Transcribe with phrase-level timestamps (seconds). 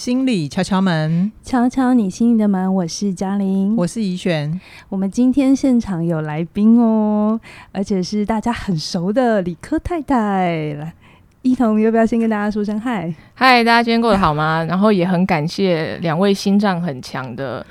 [0.00, 2.74] 心理敲敲门，敲敲你心里的门。
[2.74, 4.58] 我是嘉玲，我是怡璇。
[4.88, 7.38] 我们今天现场有来宾哦，
[7.70, 10.72] 而且是大家很熟的理科太太。
[10.72, 10.94] 来，
[11.42, 13.14] 一彤要不要先跟大家说声嗨？
[13.34, 14.64] 嗨，大家今天过得好吗？
[14.66, 17.66] 然后也很感谢两位心脏很强的。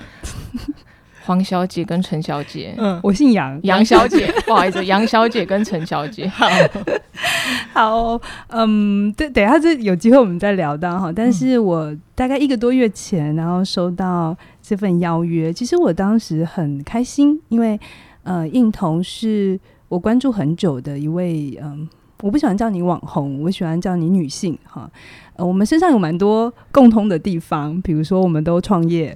[1.30, 6.50] 黄小姐跟陈小姐，嗯，我姓杨，杨小姐，不好意思，杨小姐跟陈小姐， 好，
[7.72, 11.14] 好，嗯，对，等一下这有机会我们再聊到哈。
[11.16, 17.80] 但是我大概一个多月前，然后收到这份邀约，其实我当时很开心，因为
[18.24, 21.88] 呃，应彤是我关注很久的一位，嗯，
[22.24, 24.90] 我不喜欢叫你网红，我喜欢叫你女性哈。
[25.36, 29.16] 呃，我们身上有蛮多共通的地方，比如说我们都创业。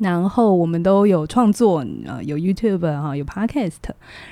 [0.00, 3.76] 然后我们都有创作，呃，有 YouTube 哈，有 Podcast。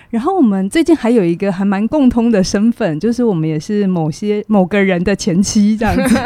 [0.09, 6.19] 然后我们最近还有一个还蛮共通的身份，就是我们也是某些某个人的前妻这样子。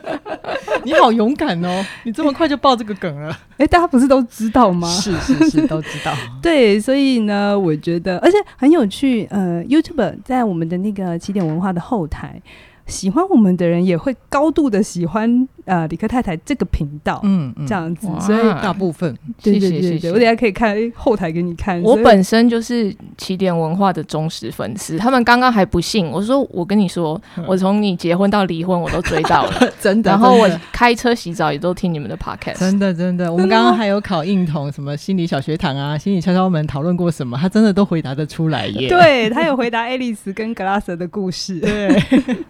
[0.84, 1.84] 你好勇敢哦！
[2.04, 3.36] 你这么快就爆这个梗了？
[3.58, 4.86] 哎，大家不是都知道吗？
[4.88, 6.12] 是是是，都知道。
[6.40, 9.26] 对，所以呢，我觉得而且很有趣。
[9.30, 12.40] 呃，YouTube 在我们的那个起点文化的后台。
[12.86, 21.80] 喜欢我们的人也会高度的喜欢呃理科太太这个频道，嗯，这样子，所以大部分，对对对对，谢谢谢谢，我等下可以看后台给你看。
[21.82, 30.10] 我本身就是起点文化的忠实粉丝，他们刚刚还不信，我说我跟你说，我从你结婚到离婚我都追到了， 真的。
[30.10, 33.30] 然后我开车洗澡也都听你们的 podcast，真的真的。
[33.30, 38.88] 我们刚刚还有考印彤什么心理小学堂啊，心理敲敲门讨论过什么，他真的都回答得出来耶。
[38.88, 42.02] 对， 他有回答爱丽丝跟格拉瑟的故事，对。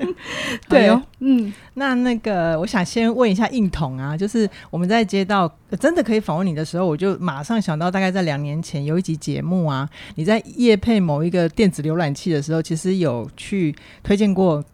[0.69, 14.65] 对哦，嗯，那那个，我想先问一下应统啊，就是我们在接到真的可以访问你的时候，我就马上想到，大概在两年前有一集节目啊，你在夜配某一个电子浏览器的时候，其实有去推荐过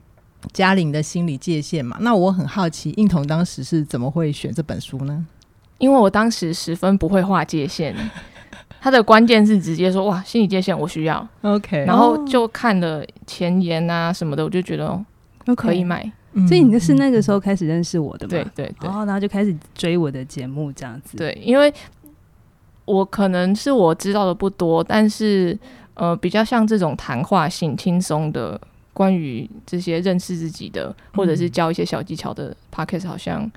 [0.53, 1.97] 嘉玲的心理界限嘛？
[2.01, 5.27] 那我很好奇，应彤当时是怎么会选这本书呢？
[5.79, 7.95] 因为我当时十分不会画界限，
[8.81, 15.05] 他的关键是直接说哇，心理界限我需要，OK，然后就看了前言啊什么的，我就觉得。
[15.45, 16.09] 都可以买
[16.49, 18.31] 所以你是那个时候开始认识我的嘛？
[18.31, 21.17] 对对对，然后然后就开始追我的节目这样子。
[21.17, 21.73] 对，因为
[22.85, 25.57] 我可能是我知道的不多，但是
[25.95, 28.59] 呃，比较像这种谈话性、轻松的，
[28.93, 33.51] 关于这些认识自己的，或者是教一些小技巧的 podcast，好像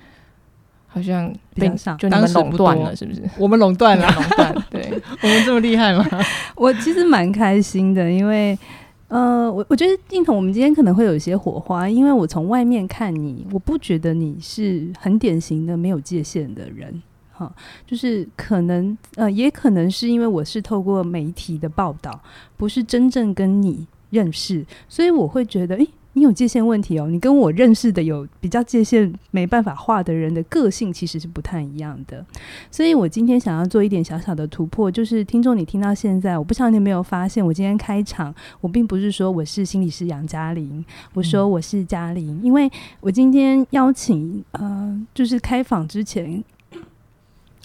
[0.87, 3.21] 好像被就你们垄断了，是不是？
[3.39, 4.65] 我们垄断了， 垄断。
[4.69, 6.05] 对， 我们这么厉害吗？
[6.55, 8.57] 我其实蛮开心的，因为。
[9.15, 17.49] 呃，我我觉得印彤，我们今天可能会有一些火花，因为我从外面看你，我不觉得你是很典型的没有界限的人，哈，
[17.87, 22.19] 就是可能呃，也可能是因为我是透过媒体的报道，
[22.57, 25.87] 不是真正跟你认识，所以我会觉得，诶。
[26.17, 32.25] 你有界限问题哦，你跟我认识的有比较界限没办法画的人的个性其实是不太一样的，
[32.71, 40.83] 所以我今天想要做一点小小的突破，就是听众你听到现在，我不知道你有没有发现，我今天开场我并不是说我是心理师杨嘉玲，
[41.13, 42.71] 我说我是嘉玲，因为
[43.01, 46.41] 我今天邀请呃，就是开访之前。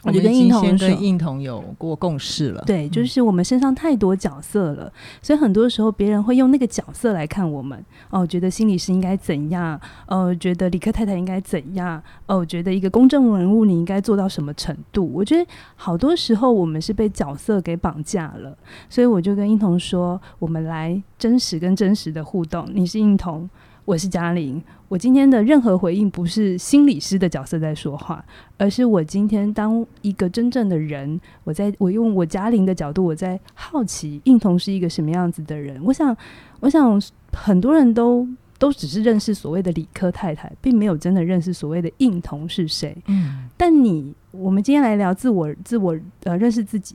[0.03, 7.85] 我觉得印彤跟印彤有过共识了，对，就是我们身上太多角色了，嗯、所以很多时候别人会用那个角色来看我们。
[8.09, 9.79] 哦，觉得心理师应该怎样？
[10.07, 12.03] 哦，觉得理科太太应该怎样？
[12.27, 15.11] 哦，觉得一个公众人物你应该做到什么程度？
[15.13, 18.57] 我觉得好多时候我们是被角色给绑架了，
[18.89, 22.67] 所以我就跟印彤说，我们来真实跟真实的互动。
[22.73, 23.49] 你是印彤。
[23.91, 28.25] 我是嘉玲，我今天的任何回应不是心理师的角色在说话，
[28.57, 35.83] 而是我今天当一个真正的人，我在我用我嘉玲的角度，我在好奇应同是一个什么样子的人。
[35.83, 36.17] 我想，
[36.61, 37.03] 我想
[37.33, 38.25] 很多人都
[38.61, 42.97] 都只是认识所谓的理科太太，并没有真的认识所谓的应同是谁。
[43.09, 46.95] 嗯，但你，我们今天来聊自我，自我呃认识自己，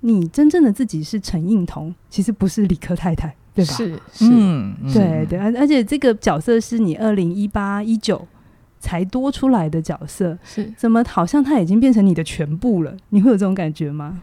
[0.00, 3.36] 你真正的自己是陈应彤，其实不是理科太太。
[3.60, 3.74] 对吧？
[3.74, 8.26] 是是，嗯，对对，而而且这个角色是你二零一八一九
[8.78, 12.96] 才多出来的角色，是怎么好像他已经变成你的全部了？
[13.10, 14.22] 你会有这种感觉吗？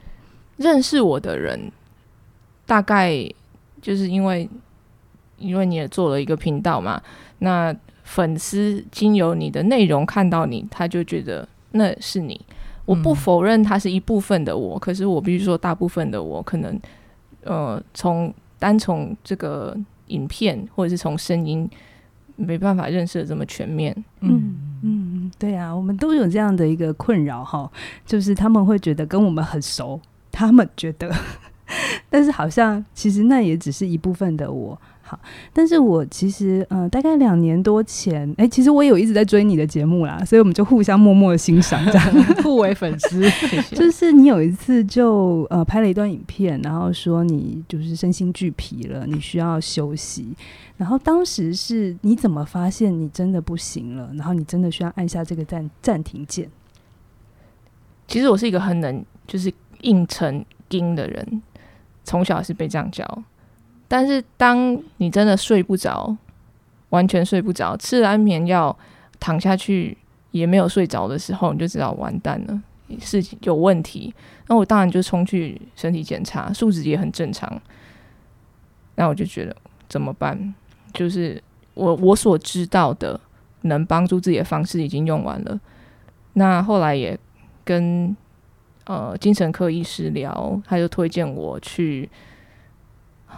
[0.57, 1.71] 认识我的人，
[2.65, 3.13] 大概
[3.79, 4.49] 就是因为
[5.37, 6.99] 因为你也做了一个频道嘛，
[7.39, 12.41] 那粉丝经由你的内容看到你，他就觉得那是你。
[12.85, 16.79] 我不否认他是一部分的我，嗯、可是我必须说，大部分的我可能
[17.43, 18.33] 呃从。
[18.59, 19.77] 单从这个
[20.07, 21.69] 影片或者是从声音，
[22.35, 23.95] 没办法认识的这么全面。
[24.21, 27.69] 嗯嗯，对啊，我们都有这样的一个困扰哈，
[28.05, 29.99] 就是他们会觉得跟我们很熟，
[30.31, 31.11] 他们觉得，
[32.09, 34.79] 但是好像其实那也只是一部分的我。
[35.09, 35.17] 好，
[35.53, 43.23] 但是我其实呃，大概两年多前，哎、欸，其实我也有一直在追你的节目啦，所以我们就互相默默的欣赏，这样 互为粉丝。
[43.73, 50.35] 就是你有一次就呃拍了一段影片，然后说你就是身心俱疲了，你需要休息。
[50.75, 54.11] 然后当时是你怎么发现你真的不行了？
[54.15, 56.49] 然后你真的需要按下这个暂暂停键？
[58.07, 59.49] 其实我是一个很能就是
[59.83, 61.41] 硬撑硬的人，
[62.03, 63.23] 从小是被这样教。
[63.87, 66.15] 但是当你真的睡不着，
[66.89, 68.77] 完全睡不着，吃了安眠药
[69.19, 69.97] 躺下去
[70.31, 72.61] 也没有睡着的时候，你就知道完蛋了，
[72.99, 74.13] 事情有问题。
[74.47, 77.61] 那我当然就冲去身体检查，数值也很正常。
[78.95, 79.55] 那我就觉得
[79.87, 80.53] 怎么办？
[80.93, 81.41] 就是
[81.73, 83.19] 我我所知道的
[83.61, 85.59] 能帮助自己的方式已经用完了。
[86.33, 87.17] 那后来也
[87.63, 88.15] 跟
[88.85, 92.09] 呃精神科医师聊，他就推荐我去。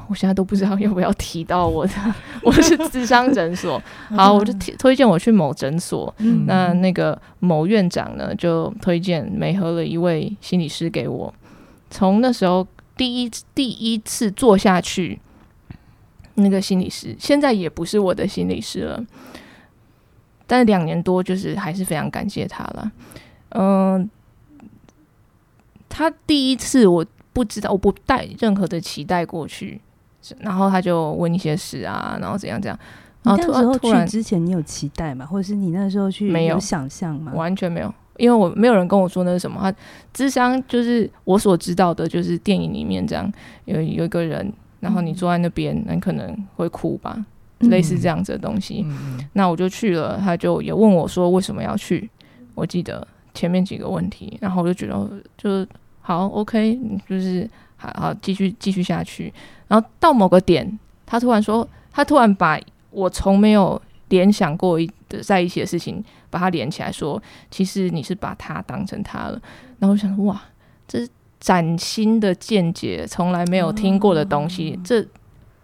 [0.10, 1.94] 我现在都不知道要不要提到我的，
[2.44, 3.82] 我是智商诊所。
[4.10, 6.14] 好，我就推推荐我去某诊所。
[6.18, 11.34] 嗯、那那个某院长呢，就推荐美和了一位心理师给我。
[11.90, 12.68] 从那时候
[12.98, 15.20] 第一第一次做下去。
[16.36, 19.06] 那个心理师现在也不是我的心理师了，
[20.48, 22.92] 但是两年多就是还是非常感谢他了。
[23.50, 24.10] 嗯、
[24.62, 24.70] 呃，
[25.90, 29.82] 他第一次我不知道，我不带任何的期待过去，
[30.40, 32.80] 然后他就问一些事啊，然后怎样怎样。
[33.24, 35.26] 然后突然之前你有期待吗？
[35.26, 37.32] 或者是你那时候去没有想象吗？
[37.34, 39.60] 完全没有，因为我没有人跟我说那是什么。
[39.62, 39.74] 他
[40.14, 43.32] 智商就是我所知道的，就是电影里面这样
[43.66, 44.52] 有有一个人。
[44.80, 47.14] 然后你坐在那边，那可能会哭吧，
[47.60, 48.86] 嗯、类似这样子的东西。
[48.88, 52.10] 嗯、那我就去了，他就也问我说为什么要去。
[52.56, 55.68] 我记得前面几个问题，然后我就觉得就
[56.00, 56.80] 好，OK，
[57.10, 57.46] 就是
[57.76, 59.34] 好好继续继续下去。
[59.70, 62.60] 然后到某个点，他突然说，他突然把
[62.92, 64.78] 我从没有联想过
[65.08, 69.42] 的在一起的事情，把它连起来说，其实你是把他当成他了。
[69.80, 70.42] 然后我想说，哇，
[70.86, 71.10] 这是。
[71.42, 75.08] 崭新的见解，从来没有听过的东西，哦、这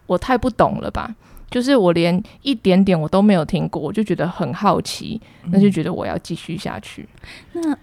[0.06, 1.14] 我太不懂了吧？
[1.50, 7.06] 就是我连一点点我都没有听过，我就觉得很好奇，那就觉得我要继续下去。
[7.52, 7.76] 那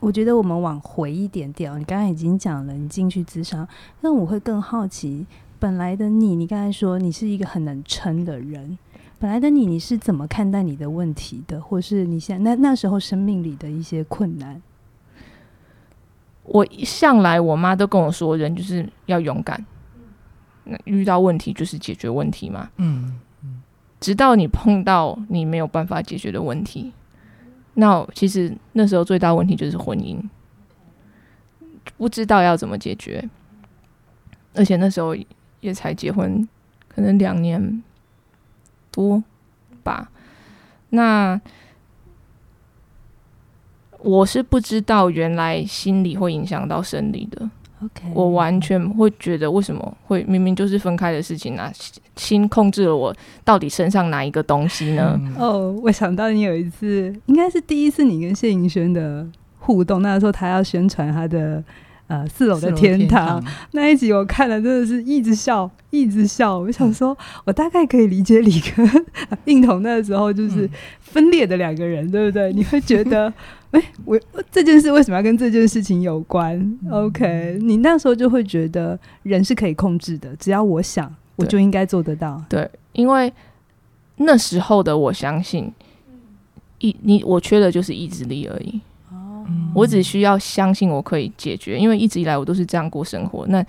[0.00, 3.68] 我觉得我们往回一点点，你刚刚已经讲了，你进去咨商，
[4.00, 5.26] 那我会更好奇，
[5.66, 8.78] 本来的你，你刚才说你是一个很能撑的人，
[9.18, 14.62] 本来的你，你是怎么看待你的问题的，或是你现在那那时候生命里的一些困难？
[16.44, 19.66] 我一向来，我妈都跟我说，人就是要勇敢。
[20.62, 22.70] 那遇到问题就是解决问题嘛。
[22.76, 23.60] 嗯嗯。
[23.98, 26.92] 直到你碰到你没有办法解决的问题，
[27.74, 30.22] 那其实那时候最大问题就是婚姻，
[31.96, 33.28] 不知道要怎么解决。
[34.58, 35.14] 而且那时候
[35.66, 36.48] 也才结婚，
[36.88, 37.82] 可能两年
[38.90, 39.22] 多
[39.82, 40.10] 吧。
[40.90, 41.40] 那。
[44.02, 47.50] 我是不知道原来心理会影响到生理的。
[47.82, 51.72] OK，我完全会觉得为什么会明明就是分开的事情啊？
[52.14, 55.20] 心控制了我到底身上哪一个东西呢？
[55.36, 59.26] 哦，oh, 我想到你有一次，应该是第一次你跟谢盈萱的
[59.58, 61.64] 互动，那个时候他要宣传他的。
[62.08, 66.56] 呃，四楼的天堂那一集我看了，真的是一直笑，一直笑。
[66.56, 68.84] 我想说，我大概可以理解李哥
[69.46, 70.70] 应彤那时候就是
[71.00, 72.52] 分裂的两个人，对不对？
[72.52, 73.26] 你会觉得，
[73.72, 74.16] 哎、欸，我
[74.52, 82.40] 这件事为什么要跟这件事情有关？OK，你那时候就会觉得人是可以控制的，只要我想，我就应该做得到。
[82.48, 83.32] 对，对，因为
[84.18, 85.72] 那时候的我相信，
[86.78, 88.80] 意你我缺的就是意志力而已。
[89.74, 93.46] 我只需要相信我可以解决，因为一直以来我都是这样过生活。
[93.48, 93.64] 那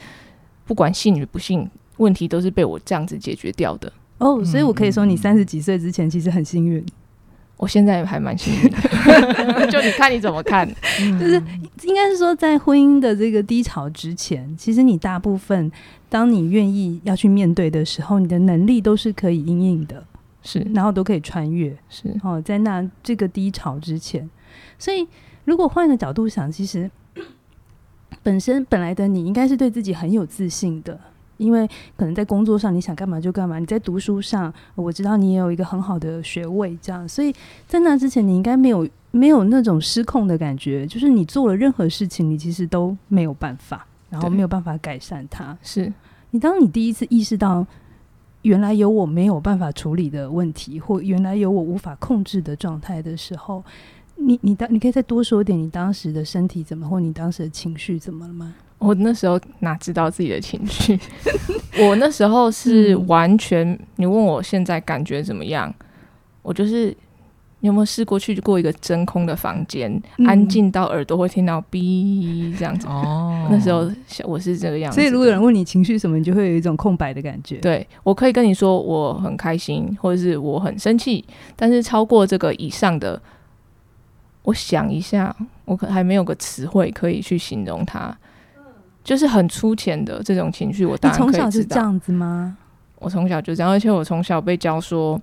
[0.65, 3.91] 不管信与不信，问题都是被我这样子解决掉的。
[4.17, 6.83] 哦，所以我可以说，你三十几岁之前其实很幸运。
[7.57, 10.67] 我现在还蛮幸运的， 就你看你怎么看？
[11.19, 11.41] 就是
[11.83, 15.71] 应该是说，在婚姻的这个低潮之前，其实你大部分，
[16.07, 20.03] 当你愿意要去面对的时候，你的能力都是可以应应的，
[20.43, 24.29] 是，然后都可以穿越，是哦，在那这个低潮之前，
[24.77, 25.07] 所以。
[25.47, 26.91] 如果换个角度想，其实
[28.21, 30.99] 本身本来的你应该是对自己很有自信的，
[31.37, 37.33] 因为可能在工作上你想干嘛就干嘛，你在读书上我知道你也有一个很好的学位，这样，所以
[37.65, 45.57] 在那之前你应该没有没有那种失控的感觉，就是你做了任何事情你其实都没有办法，然后没有办法改善它。
[45.63, 45.91] 是
[46.31, 47.65] 你当你第一次意识到
[48.41, 53.63] 原来有我没有办法处理的问题，或原来有我无法控制的状态的时候。
[54.19, 58.53] 你你当你可以再多说一点，你当时的身体怎么，或你当时的情绪怎么了吗？
[58.79, 60.99] 我那时候哪知道自己的情绪？
[61.81, 65.73] 我那时候是完全，嗯、你问我现在感觉怎么样？
[66.43, 66.95] 我就是
[67.59, 72.85] 你有没有试过去过一个真空的房间，嗯、安静到耳朵会听到哔这样子？
[72.87, 73.89] 哦，那时候
[74.25, 74.95] 我是这个样子。
[74.95, 77.57] 所以如果有人问你情绪什么，你就会有一种空白的感觉。
[77.57, 83.19] 对，我可以跟你说我很开心，或者是我很生气，但是超过这个以上的，
[84.47, 85.35] 我想一下，
[85.65, 88.15] 我可还没有个词汇可以去形容它。
[89.03, 91.41] 就是很粗浅的这种情绪，我当然可以知道。
[91.41, 92.55] 你从小是这样子吗？
[92.99, 95.21] 我从小就这样，而且我从小被教说，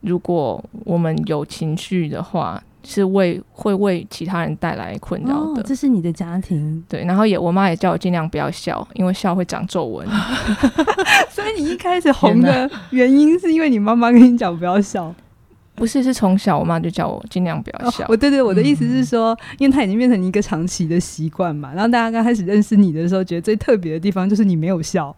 [0.00, 5.60] 如果我们有情绪的话，是为会为其他人带来困扰的。
[5.60, 6.82] 哦，这是你的家庭。
[6.88, 10.08] 对，然后也我妈也叫我尽量不要笑，因为笑会长皱纹。
[11.28, 15.14] 所以你一开始红的原因是因为你妈妈跟你讲不要笑。
[15.78, 18.04] 不是，是从小我妈就叫我尽量不要笑。
[18.08, 21.72] 我、哦、对对，我的意思是说，嗯、因为它已经变成一个长期的习惯嘛。
[21.74, 25.14] 然后大家刚开始认识你的时候，觉得最特别的地方就是你没有笑。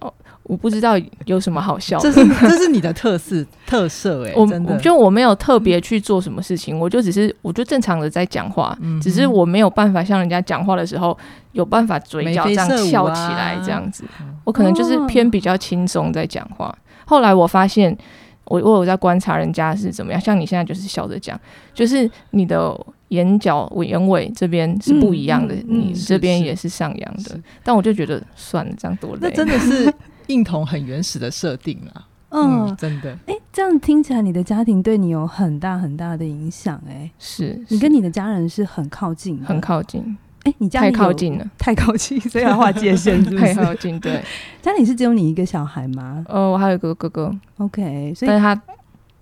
[0.00, 0.94] 哦，我不知道
[1.26, 2.10] 有什么好笑的。
[2.10, 11.16] 这是这是你的特色 特色哎、欸，我真的，就我没有特别去做什么事情，我就只是我就正常的在讲话，嗯、只是我没有办法像人家讲话的时候
[11.52, 14.04] 有办法嘴角这样翘起来这样子。
[14.18, 16.66] 啊、我可能就是偏比较轻松在讲话。
[16.66, 17.96] 哦、后来我发现。
[18.44, 21.40] 我我有在观察人家是怎么样，像你现在就是笑着讲，
[21.72, 27.38] 就是你的眼角眼尾这边是不一样的，嗯嗯、你这边也是上扬的。
[27.62, 29.20] 但我就觉得算了，这样多累。
[29.22, 29.92] 那真的 是
[30.26, 33.10] 硬童很原始的设定啊，嗯，嗯，真的。
[33.26, 40.16] 哎、欸，这样听起来你的家庭对你有很大很大的影响，哎，是你跟你的家人是很靠近，很靠近。
[40.44, 43.42] 哎、欸，你家里太靠近了，太靠近，所以要画界限，是不是？
[43.54, 44.20] 太靠近，对。
[44.60, 46.24] 家里是只有你一个小孩吗？
[46.28, 47.32] 呃，我还有一个哥哥。
[47.58, 48.60] OK，所以但是他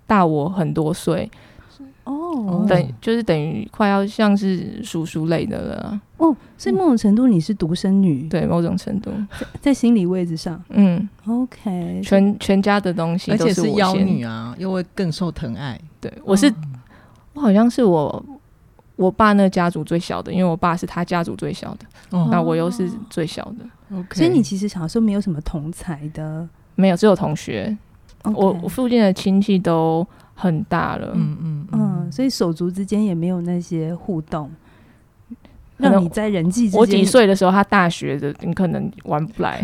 [0.07, 1.29] 大我很多岁。
[2.03, 6.01] 哦，等就是等于快要像是叔叔类的了。
[6.17, 15.79] 哦，所以某种程度你是独生女，对，某种程度在，在心理位置上，嗯，OK，全全家的东西都是我而且是妖女啊，又会更受疼爱。
[15.99, 16.53] 对，我是，哦、
[17.33, 18.25] 我好像是我。
[19.01, 21.85] 我爸那家族最小的，因为我爸是他家族最小的，
[22.17, 27.75] 哦、那我又是最小的.所以你其实小时候没有什么同才的，没有，只有同学。
[28.23, 30.05] 我我附近的亲戚都
[30.35, 34.51] 很大了，嗯嗯嗯，所以手足之间也没有那些互动，
[35.77, 36.79] 让你在人际之间。
[36.79, 39.59] 我几岁的时候，他大学的，你可能玩不来。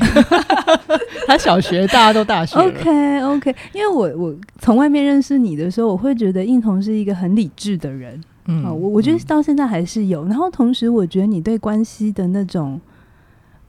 [1.27, 2.58] 他小学，大家都大学。
[2.58, 8.20] OK OK，因为我我从外面认识你的时候，我会觉得应童是一个很理智的人。
[8.50, 12.80] 嗯，我我觉得到现在还是有，嗯、然后同时我觉得你对关系的那种，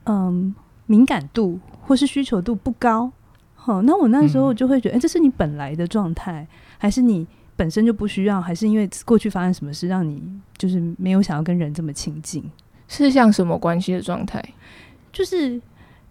[0.04, 0.54] 嗯，
[0.86, 3.10] 敏感度或是需求度不高，
[3.56, 6.46] 好，那我那时候就会觉得，哎、嗯欸，这是你本来的状态，
[6.78, 10.22] 还是你本身就不需要，还是因为过去发生什么事让你
[10.56, 12.42] 就是没有想要跟人这么亲近？
[12.86, 14.40] 是像什么关系的状态？
[15.12, 15.60] 就是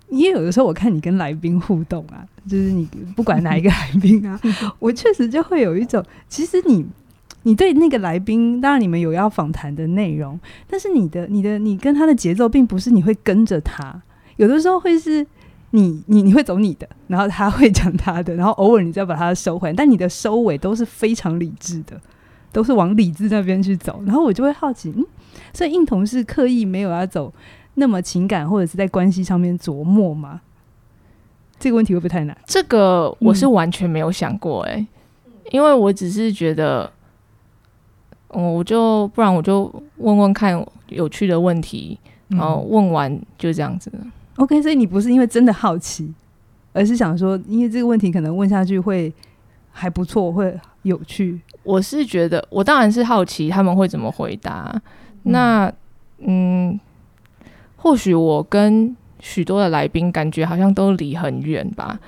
[0.09, 4.38] 你也有的时候我看你跟来宾互动啊，就是你不管哪一个来宾啊，
[4.79, 6.86] 我确实就会有一种，其实你。
[7.47, 10.37] 你对那个来宾，当然你们有要访谈的内容，
[10.69, 14.01] 但是你的、你的、你跟他的节奏，并不是你会跟着他，
[14.35, 15.25] 有的时候会是
[15.71, 21.97] 你、你、你会走你的，然后他会讲他的，然后偶尔你再把它收回来，但你的收尾都是非常理智的，
[22.51, 24.03] 都是往理智那边去走。
[24.05, 25.05] 然后我就会好奇，嗯，
[25.53, 27.33] 所以应同是刻意没有要走
[27.75, 30.41] 那么情感，或者是在关系上面琢磨吗？
[31.57, 32.37] 这个问题会不会太难？
[32.45, 34.87] 这个我是完全没有想过哎、欸，
[35.27, 36.91] 嗯、因为我只是觉得。
[38.29, 43.91] 哦，我就不然我就问问看有趣的问题，然后问完就这样子。
[44.36, 46.13] OK，所以你不是因为真的好奇，
[46.74, 49.12] 而是想说，因为这个问题可能问下去会
[49.72, 51.39] 还不错，会有趣。
[51.63, 54.72] 我是觉得，我当然是好奇他们会怎么回答。
[55.24, 55.74] 嗯那
[56.19, 56.79] 嗯，
[57.75, 62.00] 或许我跟许多的来宾感觉好像都离很远吧。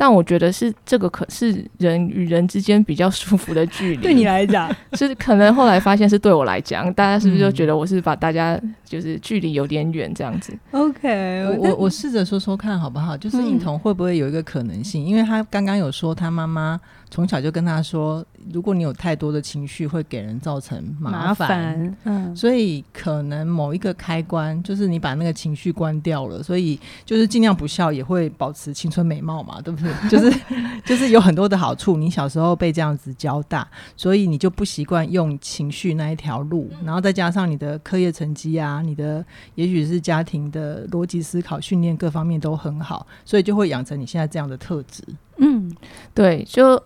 [0.00, 4.00] 但我觉得是这个，可是人与人之间比较舒服的距离。
[4.00, 13.14] 对你来讲， 是可能后来发现是对我来讲，大家是不是就觉得我是把大家就是距离有点远这样子？OK，我我我试着说说看好不好？
[13.14, 15.04] 就是应童会不会有一个可能性？
[15.04, 16.80] 嗯、因为他刚刚有说他妈妈
[17.10, 21.96] 从小就跟他说，如果你有太多的情绪，会给人造成麻烦。
[22.04, 29.92] 嗯，所以可能某一个开关就是你把那个情绪关掉了，所以就是尽量不笑，也会保持青春美貌嘛，对不对？
[30.08, 30.40] 就是
[30.84, 39.24] 就是有很多的好处，你小时候被这样子教大，所以你就不习惯用情绪那一条路，然后再加上你的课业成绩啊，你的
[39.56, 45.02] 也许是家庭的逻辑思考训练各方面都很好，所以就会养成你现在这样的特质。
[45.42, 45.74] 嗯，
[46.14, 46.80] 对，就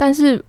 [0.00, 0.42] 但是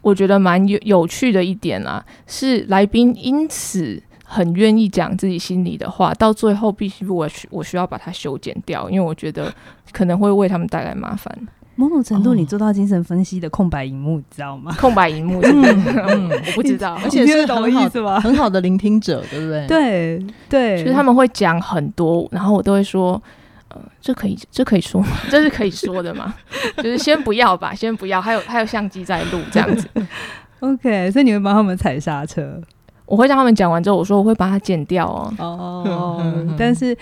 [0.00, 9.52] 我觉得蛮有有趣的一点啊，是来宾因此很愿意讲自己心里的话，到最后必须我需我需要把它修剪掉，因为我觉得
[9.92, 11.30] 可能会为他们带来麻烦。
[11.76, 14.74] 某种程度，你做到精神分析的空白荧幕，你知道吗？
[14.78, 15.40] 空白荧幕？
[15.42, 18.18] 嗯，我不知道， 而且是懂意思吗？
[18.20, 19.66] 很好的聆听者，对不对？
[19.66, 23.22] 对对，就是他们会讲很多，然后我都会说，
[23.70, 25.08] 呃，这可以，这可以说吗？
[25.30, 26.34] 这是可以说的吗？
[26.76, 28.20] 就是先不要吧，先不要。
[28.20, 29.88] 还有还有相机在录这样子。
[30.60, 32.60] OK，所以你会帮他们踩刹车？
[33.06, 35.34] 我会让他们讲完之后，我说我会把它剪掉哦。
[35.38, 36.96] 哦， 但是，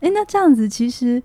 [0.00, 1.22] 哎，那这样子其实。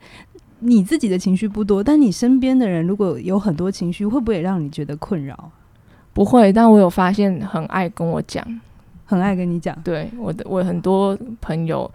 [0.66, 5.52] 你自己的情绪不多，但你身边的人如果有很多情绪，会不会也让你觉得困扰？
[6.14, 8.42] 不会，但我有发现很爱跟我讲，
[9.04, 9.78] 很爱跟你讲。
[9.84, 11.92] 对，我的我很多朋友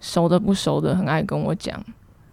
[0.00, 1.78] 熟的不熟的，很爱跟我讲。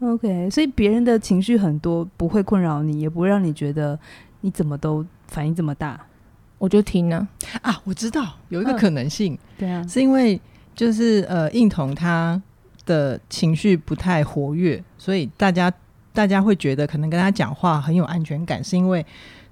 [0.06, 3.98] OK，所以别人的情绪很多不会困扰你，也不会让你觉得
[4.42, 6.00] 你怎么都反应这么大。
[6.58, 7.28] 我就听呢
[7.62, 10.40] 啊，我知道有一个可能性，嗯、对啊，是因为
[10.76, 12.42] 就是呃，应同他。
[12.86, 15.72] 的情绪不太活跃，所以大家
[16.12, 19.06] 大家会觉得可能跟他讲话很有安全感，是因为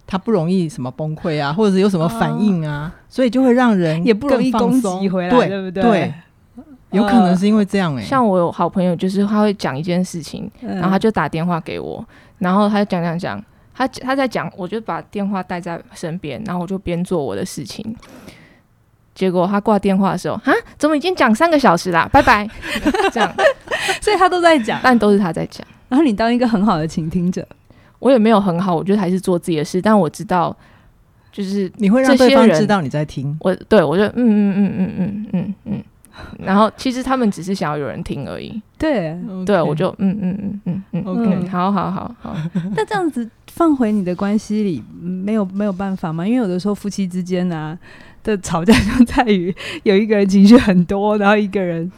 [0.05, 5.81] 他不容易什么崩溃啊，或者是有什么反应啊，哦、所以就会让人也不容易攻击回来，对，对不对？
[5.81, 6.13] 对，
[6.91, 8.05] 有可能是因为这样哎、欸。
[8.05, 12.05] 像我有好朋友，就是他会讲一件事情，嗯、然后他就打电话给我，
[12.39, 13.43] 然后他就讲讲讲，
[13.74, 17.95] 他他在讲，我就把电话带在身边，然后我就边做我的事情。
[19.13, 22.10] 结果他挂电话的时候，啊，怎么已经讲三个小时啦？
[22.12, 22.48] 拜拜，
[23.12, 23.33] 这样，
[24.01, 25.65] 所以他都在讲，但都是他在讲。
[25.89, 27.45] 然后你当一个很好的倾听者，
[28.00, 29.81] 我也没有很好，我觉得还是做自己的事。
[29.81, 30.55] 但我知道，
[31.29, 33.38] 就是你会让对方知道你在听。
[33.41, 35.83] 我对我就嗯嗯嗯嗯嗯嗯嗯，
[36.40, 38.62] 然后其实他们只是想要有人听而已。
[38.78, 39.46] 对 Okay.
[39.46, 42.36] 对，我就嗯嗯嗯嗯嗯，OK，好好好好。
[42.75, 46.25] 那这样子放回你的关系里，没有没有办法吗？
[46.25, 47.78] 因为有的时候夫妻之间啊。
[48.24, 49.51] 的吵架就在于
[49.82, 51.92] 有一个人情绪很多，然后一个人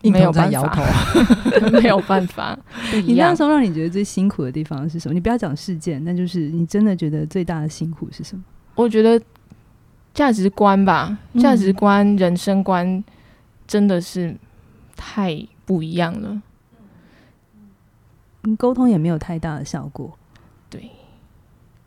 [0.00, 0.82] 没有办法摇头，
[1.72, 2.58] 没有办法。
[3.06, 5.12] 你那时候让你觉得最辛苦的地方是什么？
[5.12, 8.42] 你不要讲事件，那就是你真的觉得最大的辛苦是什么？
[8.74, 9.20] 我觉得
[10.14, 13.02] 价值观吧，价值观、嗯、人生观
[13.66, 14.34] 真的是
[14.96, 16.42] 太不一样了。
[18.58, 20.12] 沟通也没有太大的效果。
[20.68, 20.90] 对。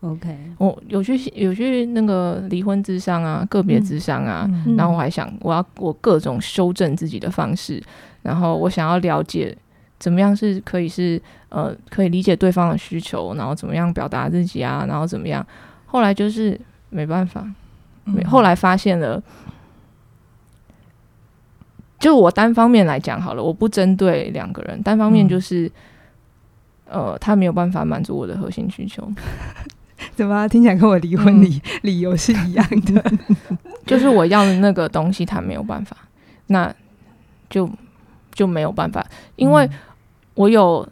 [0.02, 7.82] OK，我有去有去那个离婚智商啊，个别智商啊，嗯、然后我还想我要我各种修正自己的方式，
[8.22, 9.58] 然后我想要了解
[9.98, 15.44] 怎么样是可以是呃可以理解对方的需求，然后怎么样表达自己啊，然后怎么样，
[15.88, 16.60] 后来就是
[16.92, 17.44] 没办法，
[18.06, 19.22] 没后来发现了，
[22.00, 25.66] 就我单方面来讲好了，我不针对两个人，单方面就是、
[26.86, 29.08] 嗯、呃他没有办法满足我的核心需求。
[30.14, 33.12] 怎么听起来跟我离婚理、嗯、理由是一样的？
[33.86, 35.98] 就是我要的那个东西，他没有办法，
[36.48, 36.74] 那
[37.50, 37.70] 就
[38.34, 39.06] 就没有办法。
[39.36, 39.68] 因为
[40.36, 40.88] 我有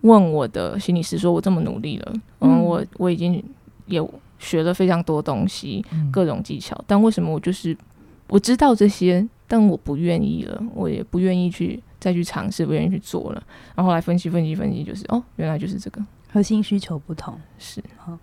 [0.00, 3.42] 问我的心理师，说我这么努力了，嗯，我我已经
[3.86, 4.00] 也
[4.42, 7.76] 学了非常多东西，各种技巧，但为什么我就是
[8.28, 13.42] 我知道这些，但我不愿意了，我也不愿意去再去尝试，不愿意去做了。
[13.74, 16.04] 然后后来分析分析分析，就是哦，原来就是这个。
[16.32, 18.18] 核心需求不同是好，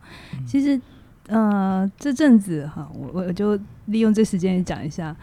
[0.46, 0.82] 其实
[1.28, 3.56] 呃这阵子哈，我我就
[3.86, 5.16] 利用这时间讲一下，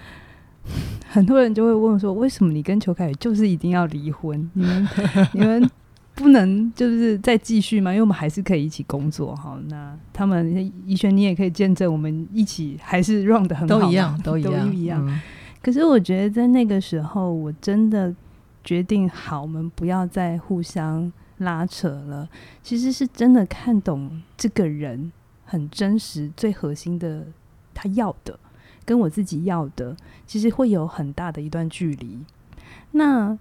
[1.09, 4.49] 很多人就会问说，为什么你跟裘凯宇就是一定要离婚？
[4.55, 4.89] 你们
[5.35, 5.71] 你们
[6.17, 7.93] 不能就是再继续吗？
[7.93, 9.57] 因为我们还是可以一起工作哈。
[9.69, 15.07] 那他们怡轩，你也可以见证，我们一起还是 run 得很好，都一样， 都一样，都一样。
[15.07, 15.21] 嗯、
[15.63, 18.13] 可是我觉得在那个时候，我真的
[18.65, 21.13] 决定好，我们不要再互相。
[21.41, 22.27] 拉扯了，
[22.63, 25.13] 其实是真的看懂这个人
[25.45, 27.27] 很真实、最核心的，
[27.75, 28.39] 他要的
[28.87, 29.95] 跟我自己要的，
[30.27, 32.21] 其实会有很大的一段距离。
[32.93, 33.39] 那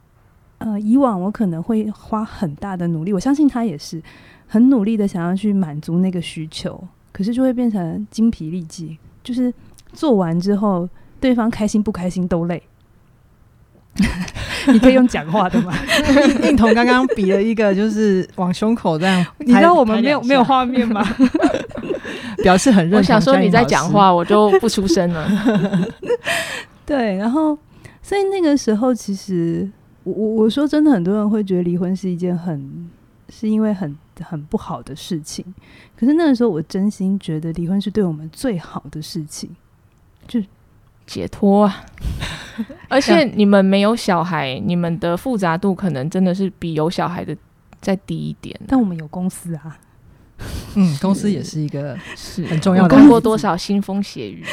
[0.59, 4.01] 呃，以往我可能会花很大的努力，我相信他也是
[4.47, 9.53] 很努力的想要去满足那个需求，可是就会变成精疲力尽，就是
[9.93, 10.87] 做完之后，
[11.19, 12.61] 对方开心不开心都累。
[14.67, 15.73] 你可以用讲话的吗？
[16.43, 19.25] 印彤刚刚比了一个，就是往胸口这样。
[19.39, 21.01] 你知道我们没有没有画面吗？
[22.43, 22.97] 表示很认同。
[22.97, 25.29] 我想说你在讲话，我就不出声了。
[26.85, 27.57] 对，然后
[28.01, 29.69] 所以那个时候，其实
[30.05, 32.89] 我我我说真的，很多人会觉得离婚是一件很
[33.27, 35.43] 是因为很很不好的事情。
[35.97, 39.49] 可是那个时候，我真心觉得离婚是对我们最好的事情，
[40.27, 40.39] 就
[41.05, 41.83] 解脱啊。
[42.87, 47.35] 而且你们没有小孩，你们的复杂度可能真的是比有小孩的
[47.81, 48.57] 再低一点。
[48.67, 49.77] 但我们有公司啊，
[50.75, 52.95] 嗯，公司也是一个 是很重要的。
[52.95, 54.45] 看过多少腥风血雨？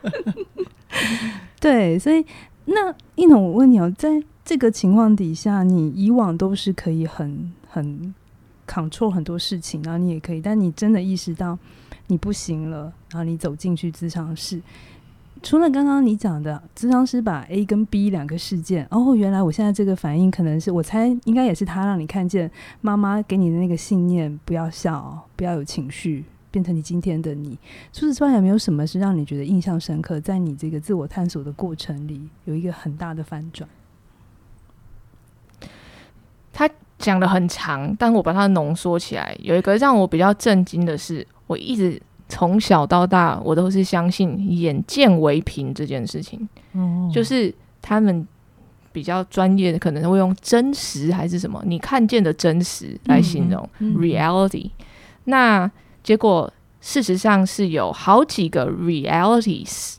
[1.60, 2.24] 对，所以
[2.66, 8.12] 那一农，我问你哦，在这个情况底下，你以往都是可以很很
[8.66, 11.56] control 很多事情，然后你也可以，但你真的意识到
[12.08, 14.60] 你不行了，然后你走进去咨商室。
[15.40, 27.56] 除了刚刚你讲的，咨商师把 A 跟 B 两个事件，哦，原来我现在这个反应可能是我猜应该也是他让你看见妈妈给你的那个信念，不要笑，不要有情绪，变成你今天的你。
[27.92, 33.70] 除此之外，有没有什么是让你觉得印象深刻，在你这个自我探索的过程里有一个很大的反转？
[36.68, 42.00] 他讲的很长，但我把它浓缩起来，有一个让我比较震惊的是，我一直。
[42.32, 46.48] 从小到大，我都是相信眼见为凭这件事情。
[46.74, 48.24] 嗯，就是他们
[48.92, 54.70] 比较专业的，可能会用真实还是什么，你看见的真实来形容 reality。
[55.24, 55.68] 那
[56.04, 56.48] 结果
[56.80, 59.96] 事实上是有好几个 realities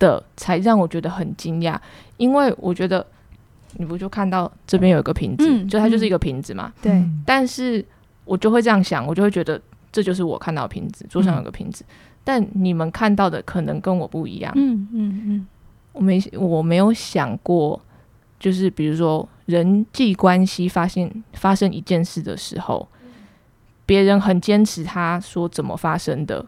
[0.00, 1.78] 的，才让我觉得很惊讶。
[2.16, 3.06] 因为我觉得
[3.76, 6.72] 你不就看到这边有一个瓶子，就它就是一个瓶子嘛。
[6.82, 7.02] 对。
[7.24, 7.84] 但是
[8.24, 9.60] 我就会这样想，我就会觉得。
[9.92, 14.52] 这就是我看到的瓶子，桌上有个瓶子，嗯、但你们看到的可能跟我不一样。
[14.54, 15.46] 嗯嗯嗯，
[15.90, 17.82] 我没我没有想过，
[18.38, 22.86] 就是比如说人际关系发现发生一件事的时候，
[23.84, 26.46] 别人很坚持他说怎么发生的，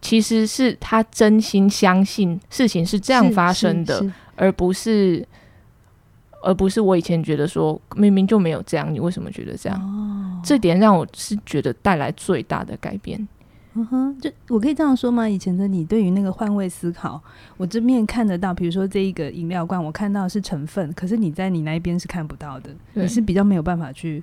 [0.00, 5.24] 其实是他真心相信事情是这样发生的，而不是。
[6.42, 9.78] 而不是我以前觉得说明明就没有这样，你为什么觉得这样？
[9.80, 13.26] 哦，这点让我是觉得带来最大的改变。
[13.74, 15.26] 嗯哼，就我可以这样说吗？
[15.26, 17.18] 以前的你对于那个换位思考，
[17.56, 24.22] 我这面看得到，比如说这一个饮料罐，我看到是成分，可是你在你那一边是看不到的，你是比较没有办法去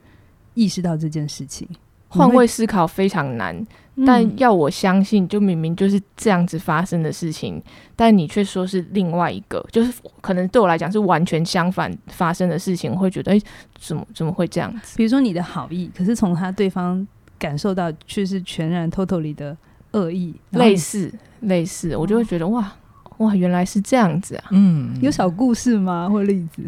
[0.54, 1.68] 意识到这件事情。
[2.10, 3.56] 换位思考非常难，
[3.96, 7.62] 嗯，但要我相信，就明明就是这样子发生的事情，
[7.96, 13.42] 但你却说是另外一个，就是可能对我来讲是完全相反发生的事情，我会觉得，哎，
[13.80, 14.98] 怎么怎么会这样子？
[14.98, 19.56] 比如说你的好意，可是从他对方感受到却是全然 totally 的
[19.92, 22.72] 恶意，类似类似，我就会觉得哇
[23.18, 24.46] 哇，原来是这样子啊！
[24.52, 26.10] 嗯，有小故事吗？
[26.10, 26.64] 或例子？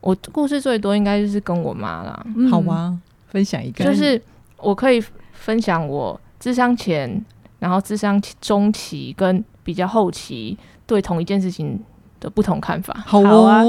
[0.00, 3.00] 我故事最多应该就是跟我妈啦，嗯，好吗？
[3.28, 4.20] 分享一个，就是
[4.56, 7.24] 我可以分享我智商前，
[7.58, 11.78] 然后智商中期跟比较后期对同一件事情
[12.20, 12.94] 的不同看法。
[13.06, 13.62] 好啊，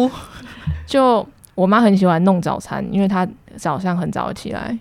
[0.87, 4.77] 就我妈很喜欢弄早餐，因为她早上很早起来。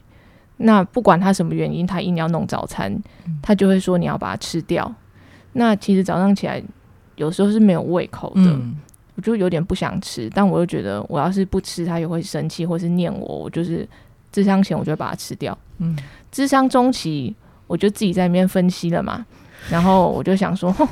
[0.59, 2.97] 那不管她什么原因，她硬要弄早餐，
[3.43, 4.95] 她就会说你要把它吃掉。
[5.55, 6.63] 那其实早上起来
[7.17, 8.77] 有时候是没有胃口的，嗯、
[9.17, 13.87] 我就有点不想吃，但我又觉得我要是不吃，她也会生气或是念我，我就是。
[14.39, 15.97] 咨商前我就会把它吃掉，嗯，
[16.31, 17.35] 智商中期
[17.67, 19.27] 我就自己在那边分析了嘛，
[19.69, 20.87] 然后我就想说，哼，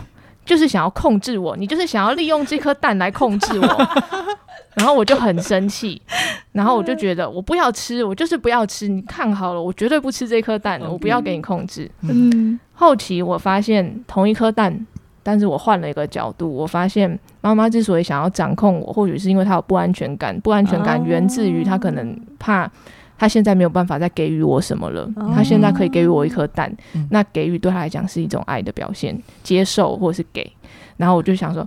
[0.44, 3.88] 就是想要控制我，你就是想要利用这颗蛋来控制我，
[4.74, 6.02] 然后我就很生气，
[6.50, 11.88] 然后我就觉得我不要吃，我就是不要吃，你看好了，我绝对不吃这颗蛋的，我不要给你控制。
[12.02, 14.86] 嗯，后期我发现同一颗蛋，
[15.22, 22.70] 但是我换了一个角度，我发现妈妈之所以想要掌控我，或许是因为她有不安全感，不安全感源自于她可能怕。
[23.18, 25.10] 他现在没有办法再给予我什么了。
[25.16, 25.34] Oh.
[25.34, 30.50] 他现在可以给予我一颗蛋，嗯，那给予对他来讲是一种爱的表现，接受或是给。
[30.98, 31.66] 然后我就想说，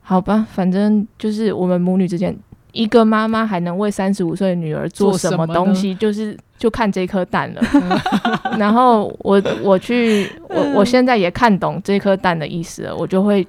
[0.00, 2.36] 好吧，反正就是我们母女之间，
[2.72, 7.62] 一个妈妈还能为三十五岁的女儿做什么东西，就是就看这颗蛋了。
[8.58, 13.46] 然后我我去，我我现在也看懂这颗蛋的意思了，我就会，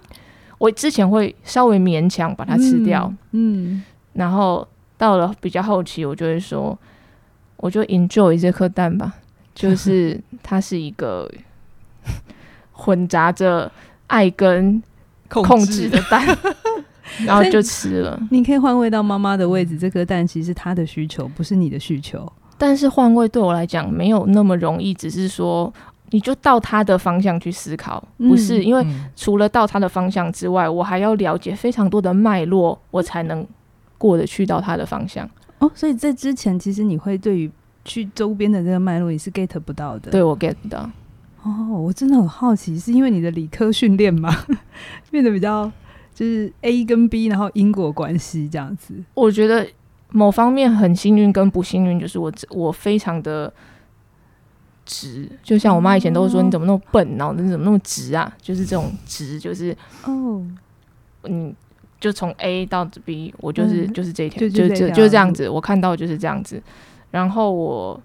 [0.60, 4.67] 我之前会稍微勉强把它吃掉，嗯，嗯，然后
[4.98, 6.78] 到了比较后期，我就会说。
[7.63, 9.13] 我就 enjoy 这颗蛋吧，
[9.56, 11.32] 就 是它是一个
[12.73, 13.71] 混杂着
[14.08, 14.84] 爱跟
[15.30, 16.28] 控制的蛋，
[17.26, 18.21] 然后就吃了。
[18.30, 22.30] 你可以换位到妈妈的位置，这颗蛋其实是她的需求，不是你的需求。
[22.58, 25.73] 但是换位对我来讲没有那么容易，只是说
[26.10, 33.47] 你就到他的方向去思考，不是因为除了到他的方向之外，我还要了解非常多的脉络，我才能
[33.97, 35.30] 过得去到他的方向。
[35.63, 37.49] 哦，所以在之前，其实你会对于
[37.86, 40.12] 去周边的这个脉络，你是 get 不到的。
[40.12, 40.89] 对，我 get 不到。
[41.43, 44.34] 哦，我真的很好奇，是因为你的理科训练吗？
[45.12, 45.71] 变得比较
[46.13, 48.93] 就是 A 跟 B，然后因果关系这样子。
[49.13, 49.67] 我觉得
[50.12, 53.54] 某方面很幸运，跟不幸运就是我我非常的
[54.86, 58.34] 直，就像我妈以前都会说，你怎么那么笨，然后你怎么那么直啊？
[58.41, 60.45] 就是这种直，就是哦，
[61.23, 61.54] 嗯。
[62.04, 65.48] 就从 A 到 B，我就是、嗯、就是这一条，就就就就这样子。
[65.48, 66.62] 我看到就是这样子。
[67.12, 67.98] 然后我，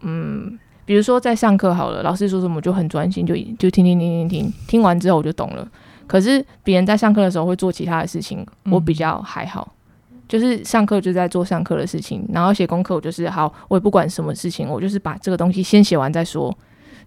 [0.00, 5.70] 嗯，比如说在上课好了，老师说什么我就很专心，就就听听听听听，听完之后我就懂了。
[6.08, 9.72] 可是别人在上课的时候会做其他的事情，我比较还好，
[10.10, 16.52] 嗯、就是上课就在做上课的事情，然后写功课我就是好，我也不管什么事情，我就是把这个东西先写完再说。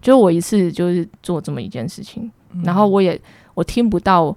[0.00, 2.30] 就我一次就是做这么一件事情，
[2.64, 3.20] 然后我也
[3.54, 4.34] 我听不到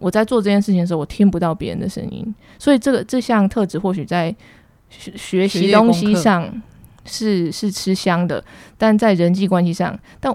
[0.00, 4.34] 我在做这件事情的时候，我听不到别人的声音，所以这个这项特质或许在
[4.88, 6.50] 学学习东西上
[7.04, 8.44] 是是吃香的，
[8.76, 10.34] 但在人际关系上，但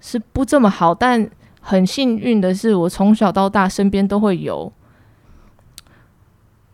[0.00, 1.30] 是不这么好，但。
[1.66, 4.70] 很幸运的是，我从小到大身边都会有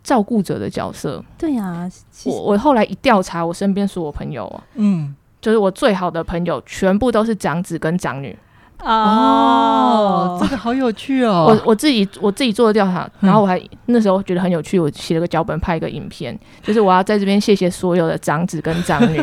[0.03, 1.23] 照顾者的角色。
[1.37, 1.91] 对呀、啊，
[2.25, 8.37] 我我后来一调查，我身边所有朋友，嗯，就是我最好的朋友，全部都是长子跟长女。
[8.83, 11.45] 哦，这个好有趣哦！
[11.47, 19.21] 我我自己我自己做的调查，然后我还、嗯、那时候觉得很有趣，我写了个脚本，拍一个影片，就是我要在这边谢谢所有的长子跟长女。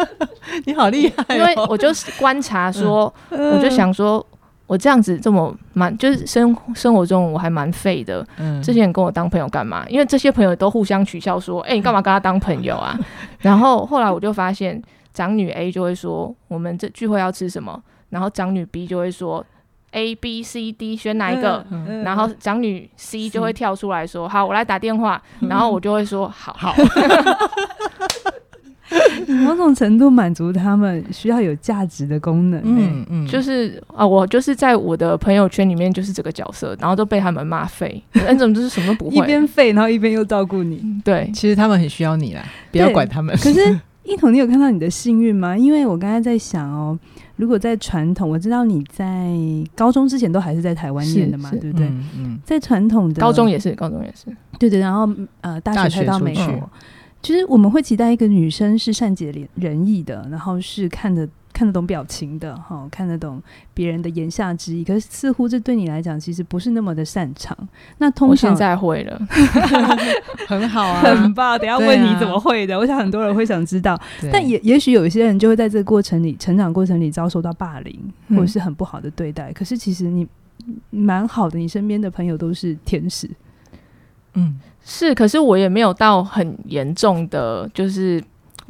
[0.66, 1.34] 你好厉害、哦！
[1.36, 4.24] 因为我就是观察说，嗯、我就想说。
[4.66, 8.24] 我这样子这么蛮，就是生生活中我还蛮废的。
[8.36, 9.84] 嗯，这些人跟我当朋友干嘛？
[9.88, 12.96] 因为这些朋友都互相取笑说：“哎、欸，你干嘛跟他当朋友啊？”
[13.42, 14.80] 然后后来我就发现，
[15.12, 19.44] 长女 A 就会说：“我们这聚会要吃什么？”然后长女 B 就会说
[19.92, 26.52] ：“A、B、C、D 选哪一个？”嗯、然后长女 C 就会跳出来说：“好，我来打电话。”然后我就会说：“好。
[26.52, 26.74] 好”
[29.44, 42.42] 某种程度满足他们需要有价值的功能，嗯嗯，就是啊，我就是在我的朋友圈里面就是这个角色，然后都被他们骂废， 那怎么就是什么都不会，一边废，然后一边又照顾你，对，其实他们很需要你啦，
[42.72, 43.32] 不要管他们。
[43.38, 45.56] 可是一彤，你有看到你的幸运吗？
[45.56, 46.98] 因为我刚才在想哦，
[47.40, 49.34] 如果在传统，我知道你在
[49.74, 51.86] 高中之前都还是在台湾念的嘛，对不对？
[51.86, 54.26] 嗯，嗯，在传统的高中也是，高中也是，
[54.58, 56.70] 对对，然后呃，大学才到美国。
[57.22, 63.42] 其实我们会期待一个女生是善解人意的，然后是看得看得懂表情的，哈，看得懂
[63.74, 64.82] 别人的言下之意。
[64.84, 67.56] 可是似乎这对你来讲，其实不是那么的擅长。
[67.98, 69.20] 那通常我现在会了，
[70.48, 71.58] 很好啊，很棒。
[71.58, 74.00] 等下问你怎么会的，啊、我想很多人会想知道。
[74.32, 77.98] 但也也许有一些人就会在这个过程里，成长过程里遭受到霸凌，
[78.30, 79.50] 或者是很不好的对待。
[79.50, 80.26] 嗯、可是其实你
[80.90, 83.30] 蛮好的，你身边的朋友都是天使。
[84.34, 84.58] 嗯。
[84.82, 88.20] 是，可是我也没有到很严重的，就是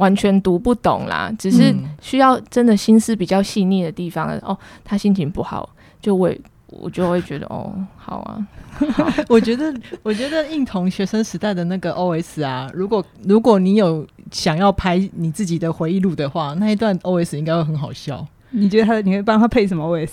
[0.00, 4.28] 完全读不懂啦，只是需要真的心思比较细腻的地方。
[4.28, 5.68] 嗯、哦，他心情不好，
[6.00, 6.30] 就我
[6.68, 8.46] 我就会觉得哦，好啊。
[8.94, 18.26] 好 我觉得，我觉得应同学生时代的那个 OS 啊，如果如果你有想要拍你自己的回忆录的话，那一段 OS 应该会很好笑。
[18.52, 20.10] 你觉得他你会帮他配什么 OS？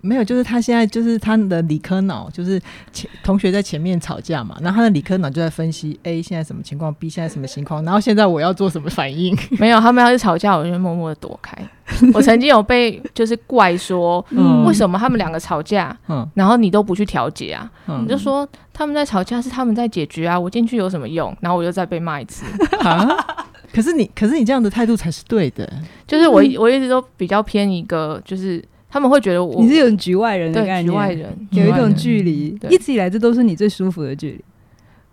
[0.00, 2.60] 没有，就是他现在就是他的理科脑，就是
[2.92, 9.36] 前同学在前面吵架嘛，然后他的理科脑就在分析 A 现在什么情况，B 现在什么情况，然后现在我要做什么反应？
[9.58, 11.56] 没有，他们要是吵架，我就默默的躲开。
[12.14, 17.70] 我曾经有被就是怪说，嗯、为什么他们两个吵架，嗯、然后你都不去调解啊？
[17.88, 21.36] 嗯、你就说他们在吵架是他们在解决啊，我进去有什么用？
[21.40, 22.44] 然后我又再被骂一次。
[22.78, 23.08] 啊？
[23.72, 25.68] 可是你，可是你这样的态度才是对的，
[26.06, 28.62] 就是我我一直都比较偏一个就是。
[28.88, 34.44] 他们会觉得我你是有局外人的概念，局外人有一种距离，一直以来这都是你最舒服的距离。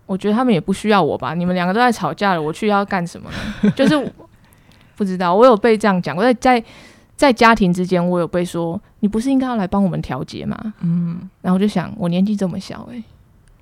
[0.06, 1.34] 我觉得他们也不需要我吧？
[1.34, 3.30] 你们两个都在吵架了，我去要干什么
[3.62, 3.70] 呢？
[3.76, 4.12] 就是
[4.96, 6.14] 不知道，我有被这样讲。
[6.14, 6.62] 过在在
[7.16, 10.74] 在家庭之间，我有被说，你不是应该要来帮我们调节吗？
[10.82, 13.04] 嗯，然后我就想，我年纪这么小，欸，哎。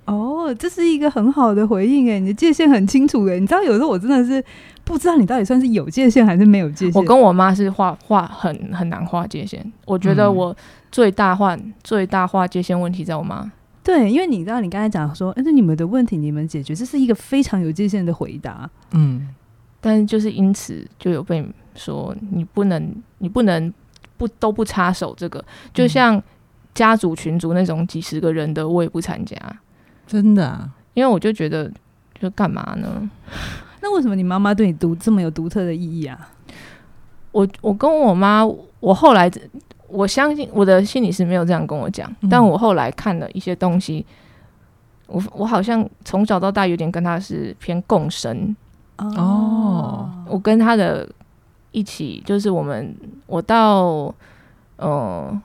[0.05, 3.39] 哦，这是一个很好的回应哎，你的界限很清楚哎。
[3.39, 4.43] 你知道有时候我真的是
[4.83, 7.01] 不知道你到底算是有界限还是没有界限。
[7.01, 10.55] 我跟我妈是画画很很难画界限，我觉得我
[10.91, 13.51] 最大化、嗯、最大化界限问题在我妈。
[13.81, 18.69] 对，因为你知道你刚才讲说，哎，那你们的问题你们解决，这是一个非常有界限的回答。
[18.91, 19.27] 嗯，
[19.81, 23.73] 但是就是因此就有被说你不能你不能
[24.17, 25.43] 不都不插手这个，
[25.73, 26.21] 就像
[26.73, 29.35] 家族群组那种几十个人的，我也不参加。
[30.07, 31.71] 真的啊，因为我就觉得，
[32.19, 33.09] 就干嘛呢？
[33.83, 36.17] 那为什么你妈妈对你独这么有独特的意义啊？
[37.33, 38.45] 我我跟我妈，
[38.79, 39.29] 我后来
[39.89, 44.05] 我相信我的心理师没有这样跟我讲，嗯、但我后来看了一些东西，
[45.07, 48.55] 我我好像从小到大有点跟她是偏共生
[48.95, 50.09] 哦。
[50.29, 51.05] 我跟她的
[51.71, 52.95] 一起，就是我们
[53.27, 54.15] 我到
[54.77, 54.87] 嗯。
[54.87, 55.41] 呃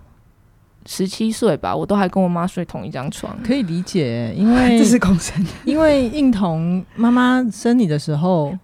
[0.90, 5.44] 十七岁吧，我都还跟我妈睡同一张床，可以理解， 因为这是共生。
[5.66, 8.56] 因为应彤妈妈生你的时候，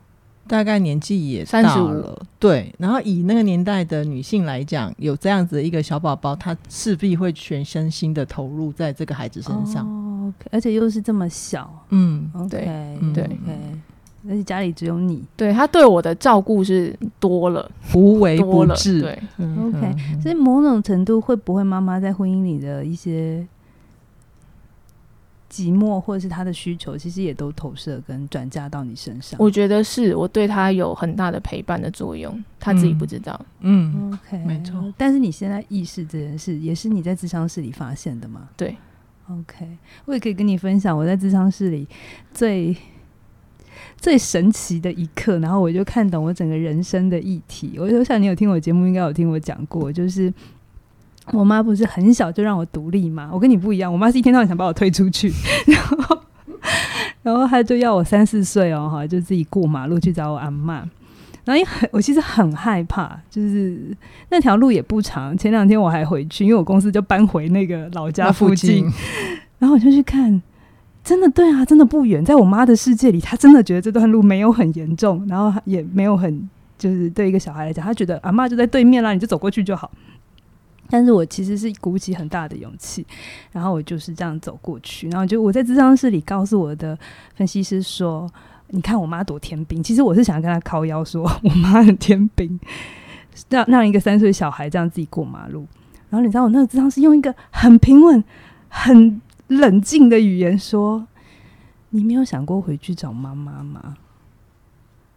[0.48, 2.74] 大概年纪也三十五了，对。
[2.78, 12.64] 然后以那个年代的女性来讲，有这样子的一个小宝宝，她势必会全身心的投入在这个孩子身上，哦而且又是这么小，嗯，对，
[13.12, 13.58] 对，对。
[14.26, 19.02] 而且家里只有你，对他对我的照顾是多了，无微不至。
[19.02, 23.46] 对，OK，所以某种程度会不会妈妈在婚姻里的一些
[25.50, 29.38] 寂寞或者是她的需求，其实也都投射跟转嫁到你身上？
[29.38, 33.38] 我觉得是我对他有很大的陪伴的作用，他自己不知道。
[33.60, 34.82] 嗯，嗯，OK，没错。
[34.96, 38.48] 但是你现在意识这件事，也是你在智商室里发现的吗？
[38.56, 38.74] 对
[39.30, 39.68] ，OK，
[40.06, 41.86] 我也可以跟你分享我在智商室里
[42.32, 42.74] 最。
[44.04, 47.78] 最神奇的一刻，然后我就看懂我整个人生的议题。
[47.78, 50.30] 我就想你有听我节目，应该有听我讲过，就是
[51.32, 53.30] 我妈不是很小就让我独立嘛。
[53.32, 55.32] 我跟你不一样，我妈是一天到晚想把我推出去，
[55.66, 56.18] 然后
[57.22, 60.86] 然后她就要我三四岁哦，哈，就自己过马路去找我阿妈。
[61.46, 63.96] 然后因为很，我其实很害怕，就是
[64.28, 65.34] 那条路也不长。
[65.34, 68.84] 前两天我还回去，因为我公司就搬回那个老家附近，
[69.58, 70.42] 然后我就去看。
[71.04, 72.24] 真的对啊，真的不远。
[72.24, 79.90] 在我妈的世界里，她真的觉得这段路没有很严重，然后也没有很就是对一个小孩来讲，她觉得阿嬷就在对面啦，你就走过去就好。
[80.88, 83.06] 但是我其实是鼓起很大的勇气，
[83.52, 86.98] 然后我就是这样走过去，然后就我在咨商室里告诉我的
[87.34, 88.26] 分析师说
[88.68, 92.58] ：“你看我妈多天兵。”其实我是想跟她靠腰说，我妈很天兵，
[93.50, 95.66] 让让一个三岁小孩这样自己过马路。
[96.08, 98.24] 然后你知道我那个咨商是用一个很平稳、
[98.68, 99.20] 很。
[99.48, 101.06] 冷静的语言说
[101.90, 103.96] ：“你没有想过回去找妈妈吗？”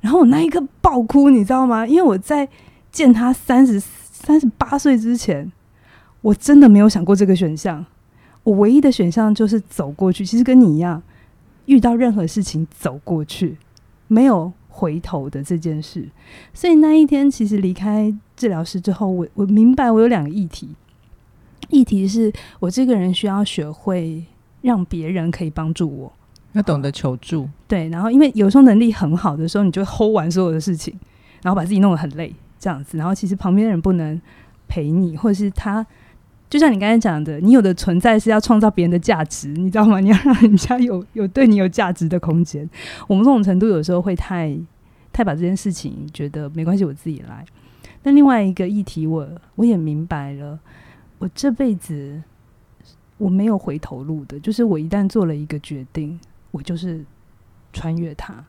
[0.02, 1.86] 然后我那一刻爆哭，你知道吗？
[1.88, 2.48] 因为我在
[2.92, 5.52] 见他三十三十八岁之前，
[6.22, 7.86] 我真的没有想过这个选项。
[8.44, 10.26] 我唯一的选项就是走过去。
[10.26, 11.02] 其实跟你一样，
[11.66, 13.58] 遇到任何事情走过去，
[14.08, 16.08] 没有回头的这件事。
[16.54, 20.70] 所以那一天，其实离开治疗室之后，我我明白我有两个议题。
[21.70, 24.24] 议题是我这个人需要学会
[24.62, 26.12] 让别人可以帮助我，
[26.54, 27.48] 要懂得求助。
[27.68, 30.98] 对，然后因为有时候能力很好的时候，你就会 hold 完所有的事情，
[31.44, 32.98] 然后把自己弄得很累，这样子。
[32.98, 34.20] 然后其实旁边的人不能
[34.68, 35.86] 陪你，或者是他，
[36.50, 40.00] 就像你刚才讲的，你有的存在是要创造别人的价值，你知道吗？
[40.02, 42.68] 你要让人家有有对你有价值的空间。
[43.08, 44.58] 我们这种程度有时候会太
[45.14, 47.46] 太把这件事情觉得没关系，我自己来。
[48.02, 50.58] 但另外一个议题我，我我也明白了。
[51.20, 52.22] 我这辈子
[53.18, 56.20] 我没有回头路的，就是我一旦做了一个决定，
[56.52, 57.04] 我就是
[57.74, 58.46] 穿越它，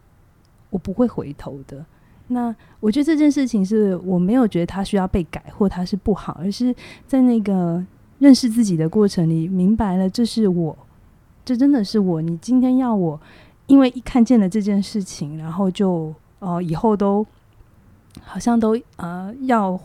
[0.70, 1.84] 我不会回头的。
[2.26, 6.74] 那我觉得这件事情是我没有觉得它需要被改或它是不好，而是
[7.06, 7.82] 在那个
[8.18, 10.76] 认识自己的过程里，明白了这是我，
[11.44, 12.20] 这真的是我。
[12.20, 13.18] 你今天要我，
[13.66, 17.26] 因为一看见了这件事情，然后就哦，以后都。
[18.24, 19.78] 好像都呃要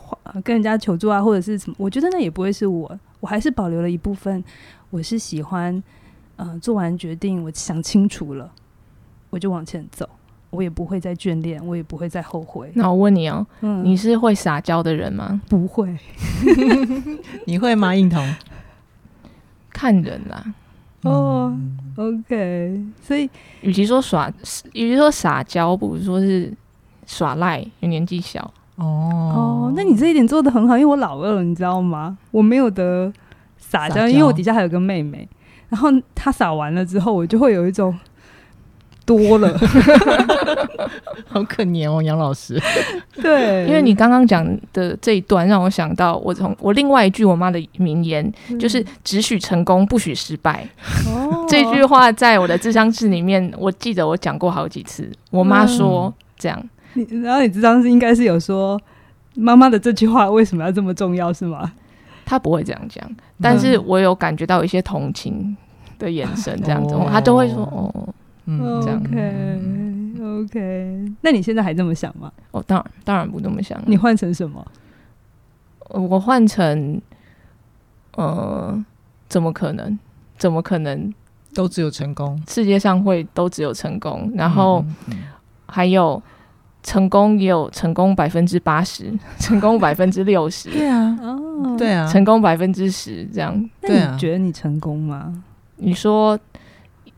[0.44, 1.76] 跟人家求助啊，或者是什么？
[1.80, 4.44] 我觉得那也不会是我，我还是保留了一部分。
[4.90, 5.82] 我是喜欢
[6.36, 8.52] 呃做完决定，我想清楚了，
[9.30, 10.08] 我就往前走，
[10.52, 12.72] 我也不会再眷恋，我也不会再后悔。
[12.76, 15.42] 那我问你哦，嗯，你是会撒娇的人吗？
[15.50, 15.98] 不会，
[17.46, 17.96] 你会吗？
[17.96, 18.24] 应彤，
[19.72, 20.54] 看人啦。
[21.02, 21.58] 哦
[21.98, 23.30] ，OK，所以
[23.62, 24.32] 与其说耍，
[24.74, 26.54] 与其说撒娇，不如说是。
[27.06, 28.86] 耍赖，因年纪小哦
[29.36, 32.18] 哦，那你这一点做的很好，因为我老二，你知道吗？
[32.32, 33.12] 我没有得
[33.58, 35.28] 撒娇，因为我底下还有个妹妹，
[35.70, 37.96] 然后她撒完了之后，我就会有一种
[39.06, 39.56] 多了，
[41.30, 42.60] 好可怜哦，杨老师。
[43.22, 50.68] 对，因为你刚刚讲的这一段，让我想到我从我另外一句我妈的名言，嗯、就是只许成功，不许失败。
[51.08, 55.12] 哦，这句话在我的智商室里面，我记得我讲过好几次。
[55.30, 56.58] 我妈说这样。
[56.60, 56.70] 嗯
[57.10, 58.80] 你然后你知道是应该是有说
[59.36, 61.72] 妈妈的这句话为什么要这么重要是吗？
[62.26, 63.04] 他不会这样讲，
[63.42, 65.56] 但是我有感觉到一些同情
[66.00, 68.14] 的眼神，这样子，他都会说哦，
[68.46, 71.12] 嗯，这样，OK OK。
[71.20, 72.32] 那你现在还这么想吗？
[72.52, 73.78] 哦，当然当然不这么想。
[73.86, 74.66] 你换成什么？
[75.90, 77.02] 我换成
[78.16, 78.86] 呃，
[79.28, 80.00] 怎么可能？
[80.38, 81.14] 怎么可能？
[81.54, 82.42] 都只有成功？
[82.48, 84.32] 世界上会都只有成功？
[84.36, 84.84] 然后
[85.66, 86.22] 还有。
[86.84, 90.70] 成功也有成功百分之八十， 成功百分之六十。
[90.70, 93.54] 对啊，哦，对啊，成功百分之十这样。
[93.82, 95.34] 那你，觉得你成功吗？
[95.78, 96.38] 你说，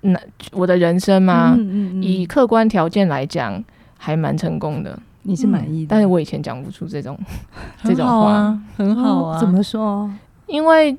[0.02, 0.20] 那
[0.52, 1.56] 我的人生吗？
[1.58, 3.62] 嗯嗯嗯，以客观条件来讲，
[3.98, 4.98] 还蛮成功的。
[5.24, 7.18] 你是满意的，但是我以前讲不出这种
[7.84, 9.40] 这种话，很好啊，很好啊。
[9.40, 10.10] 怎么说？
[10.46, 10.96] 因为。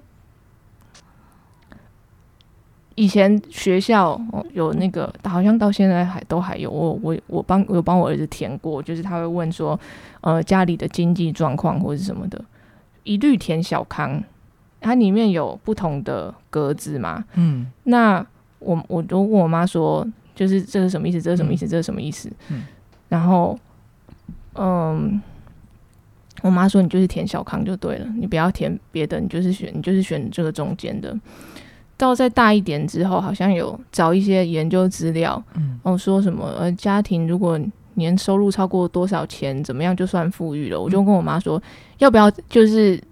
[2.96, 4.20] 以前学校
[4.52, 6.70] 有那个，好像到现在还都还有。
[6.70, 9.78] 我我我帮我有帮我儿子填过，就是他会问说，
[10.22, 12.44] 呃，家里的经济状况或者什么的，
[13.04, 14.22] 一律填小康。
[14.78, 18.24] 它里面有不同的格子嘛，嗯，那
[18.60, 21.20] 我我都问我妈说，就是这是什么意思？
[21.20, 21.66] 这是什么意思？
[21.66, 22.30] 这是什么意思？
[22.50, 22.64] 嗯，
[23.08, 23.58] 然后，
[24.54, 25.20] 嗯，
[26.42, 31.16] 我妈说你就是填小康就对了，你不要填别的，你就是选你就是选这个中间的。
[31.96, 37.58] 到再大一点之后，好像有找一些研究资料，嗯，哦，说什么呃，家庭如果
[37.94, 40.78] 年收入超过多少钱，怎么样就算富裕了？
[40.78, 41.60] 我就跟我妈说，
[41.98, 43.02] 要不要就是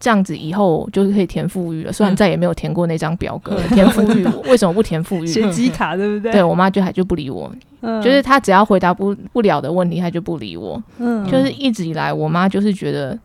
[0.00, 1.92] 这样子，以后就是可以填富裕了。
[1.92, 5.26] 虽然再也没有填过那张表格，填富裕， 为什么不填富裕？
[5.28, 6.32] 写机 卡对不对？
[6.32, 7.48] 对，我妈就还就不理我，
[8.02, 10.82] 就是她只要回答不不了的问题，她就不理我。
[10.98, 13.16] 嗯，就是一直以来，我妈就是觉得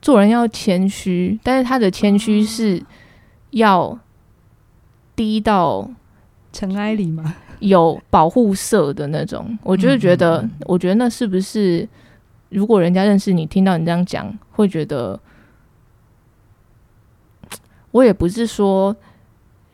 [0.00, 2.82] 做人要谦虚，但是她的谦虚是
[3.50, 3.98] 要。
[5.18, 5.90] 低到
[6.52, 7.34] 尘埃里吗？
[7.58, 11.88] 有保护色的那种，我就是觉得，嗯、我觉得那是不是，
[12.50, 15.18] 如果人家认识你，听到你这样讲，会觉得，
[17.90, 18.94] 我也不是说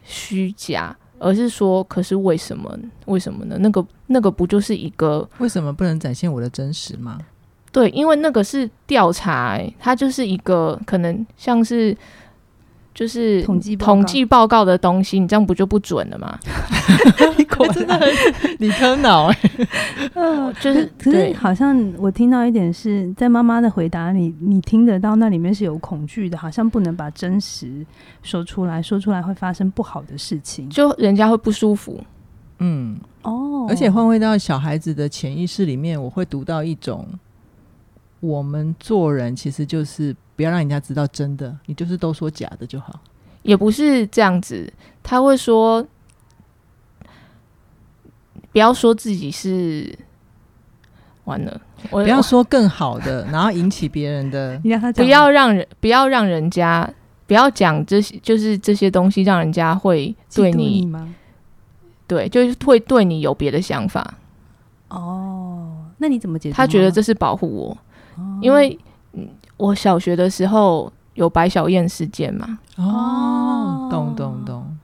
[0.02, 2.74] 虚假，而是说，可是为什么？
[3.04, 3.58] 为什么呢？
[3.60, 5.28] 那个那个不就是一个？
[5.36, 7.18] 为什么不能展现我的真实吗？
[7.70, 11.94] 对，因为那个是调查、欸，它就是一个可能像是。
[12.94, 16.38] 就是统计统计报告的东西，你这样不就不准了吗？
[17.36, 18.08] 你果真的很
[18.58, 19.38] 理科脑哎，
[20.14, 27.84] 嗯， 就是，可是好像我听到一点是在妈妈的回答里，你听得到那里面是有恐惧的，好像不能把真实
[28.22, 32.00] 说出来，说出来会发生不好的事情，就人家会不舒服。
[32.60, 37.04] 嗯，哦，而且换位到小孩子的潜意识里面，我会读到一种，
[38.26, 40.14] 我们做人其实就是。
[40.36, 42.98] 不要让人家知道真的，你就是都说假的就好。
[43.42, 44.68] 也不是这样子，
[45.00, 45.80] 他会说，
[48.50, 49.96] 不要说自己是
[51.22, 54.60] 完了，我不要说更好的， 然后引起别人的。
[54.64, 56.92] 你让他，不要让人，不要让人家，
[57.28, 61.14] 不要讲这些，就是这些东西，让人家会对你，你吗？
[62.08, 64.14] 对，就是会对你有别的想法。
[64.88, 66.56] 哦，那你怎么解释？
[66.56, 67.78] 他觉得这是保护我，哦、
[68.40, 68.78] 因为。
[69.56, 72.58] 我小学的时候有白小燕事件嘛？
[72.74, 74.76] 哦，懂懂懂。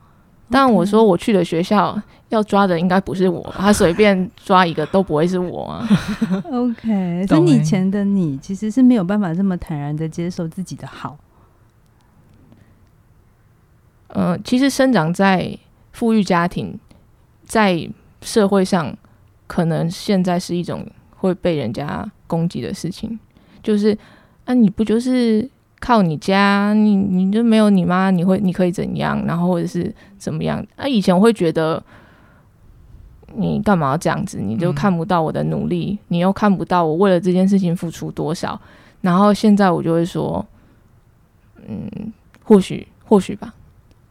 [0.49, 5.85] 但我说我去的学校要抓的应该不是我，他随便抓一个都不会是我啊。
[6.49, 11.17] OK， 所以你以前的你其实是没有办法这么坦然的接受自己的好。
[14.07, 15.59] 呃，其实生长在
[15.91, 16.79] 富裕家庭，
[17.43, 17.89] 在
[18.21, 18.95] 社会上
[19.47, 20.87] 可能现在是一种
[21.21, 23.17] 会被人家攻击的事情，
[23.63, 23.97] 就是。
[24.43, 25.47] 那、啊、你不就是
[25.79, 26.73] 靠你家？
[26.73, 28.09] 你你就没有你妈？
[28.09, 29.23] 你会你可以怎样？
[29.25, 30.65] 然后或者是怎么样？
[30.75, 31.81] 啊，以前我会觉得
[33.35, 34.39] 你干嘛要这样子？
[34.39, 38.59] 你就看不到我的努力，嗯、你又看不到我为了这件事情付出多少。
[38.99, 40.43] 然后现在我就会说，
[41.67, 41.87] 嗯，
[42.43, 43.53] 或许或许吧，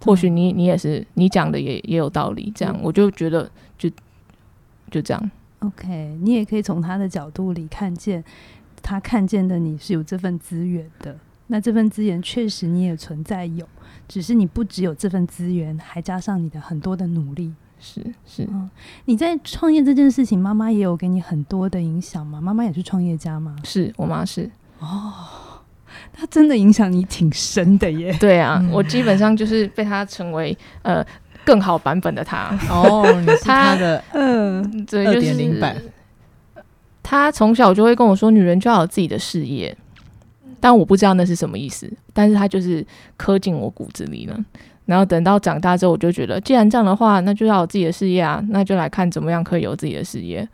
[0.07, 2.51] 或许你你也是你讲的也也有道理。
[2.55, 3.91] 这样、嗯、我就觉得就
[4.91, 5.31] 就这样。
[5.61, 8.23] OK，你也可以从他的角度里看见。
[8.83, 11.15] 他看见的你是有这份资源的，
[11.49, 13.69] 那这份资源确实你也存在有，
[14.09, 17.53] 只是你不只有这份资源，还加上你的很多的努力。
[17.79, 18.71] 是是，嗯，
[19.05, 22.41] 你在创业这件事情，妈妈也有给你很多的影响吗？
[22.41, 23.55] 妈妈也是创业家吗？
[23.65, 25.13] 是我妈是哦，
[26.11, 28.17] 她真的影响你挺深的耶。
[28.19, 31.05] 对啊，嗯、我基本上就是被她成为呃
[31.45, 35.77] 更好版本的他 哦，你是她的嗯二点零版。
[37.03, 39.77] 他从小就会跟我说，女人就要有自己的事业，
[40.61, 41.91] 但我不知道那是什么意思。
[42.13, 42.87] 但是他就是
[43.17, 44.39] 刻进我骨子里了。
[44.85, 50.47] 然后等到长大之后，我就觉得，既然这样的话，那就要有自己的事业啊，那就来看怎么样可以有自己的事业。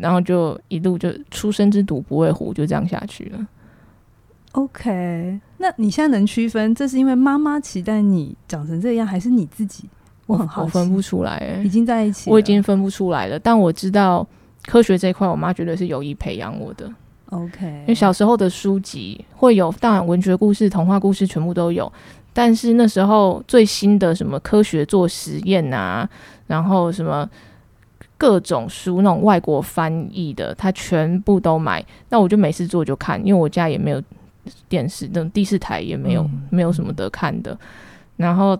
[0.00, 3.46] 然后就一路就出生之犊不畏虎，就这样下去了。
[4.56, 9.88] OK，那你现在能区分，这是因为妈妈期待你长成这样，还是你自己？
[10.26, 13.38] 我很好奇，我分不出来、欸，已经在一起，我已经分不出来了。
[13.38, 14.26] 但我知道。
[14.66, 16.92] 科学这一块，我妈绝对是有意培养我的。
[17.30, 21.92] OK，因为小时候的书籍会有，当然文学故事、童话故事全部都有。
[22.32, 26.08] 但是那时候最新的什么科学做实验啊，
[26.48, 27.30] 然后什么
[28.18, 31.84] 各种书，那种外国翻译的，他全部都买。
[32.08, 34.02] 那我就没事做就看，因为我家也没有
[34.68, 37.56] 电视，那种第四台也没有，嗯、没有什么得看的。
[38.16, 38.58] 然后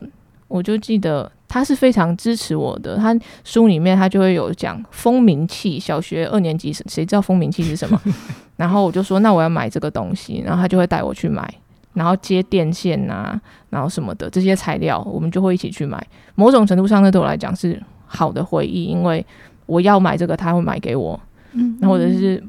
[0.48, 1.30] 我就记得。
[1.48, 7.98] 他是非常支持我的，他书里面他就会有讲蜂鸣器，小学二年级谁知道蜂鸣器是什么？
[8.58, 11.48] 然后我就说那我要买这个东西，然后他就会带我去买，
[11.94, 16.04] 然后接电线啊，然后什么的这些材料，我们就会一起去买。
[16.34, 19.24] 某种程度上，那对我来讲是好的回忆，因为
[19.66, 21.18] 我要买这个，他会买给我。
[21.52, 22.42] 嗯，然后或者是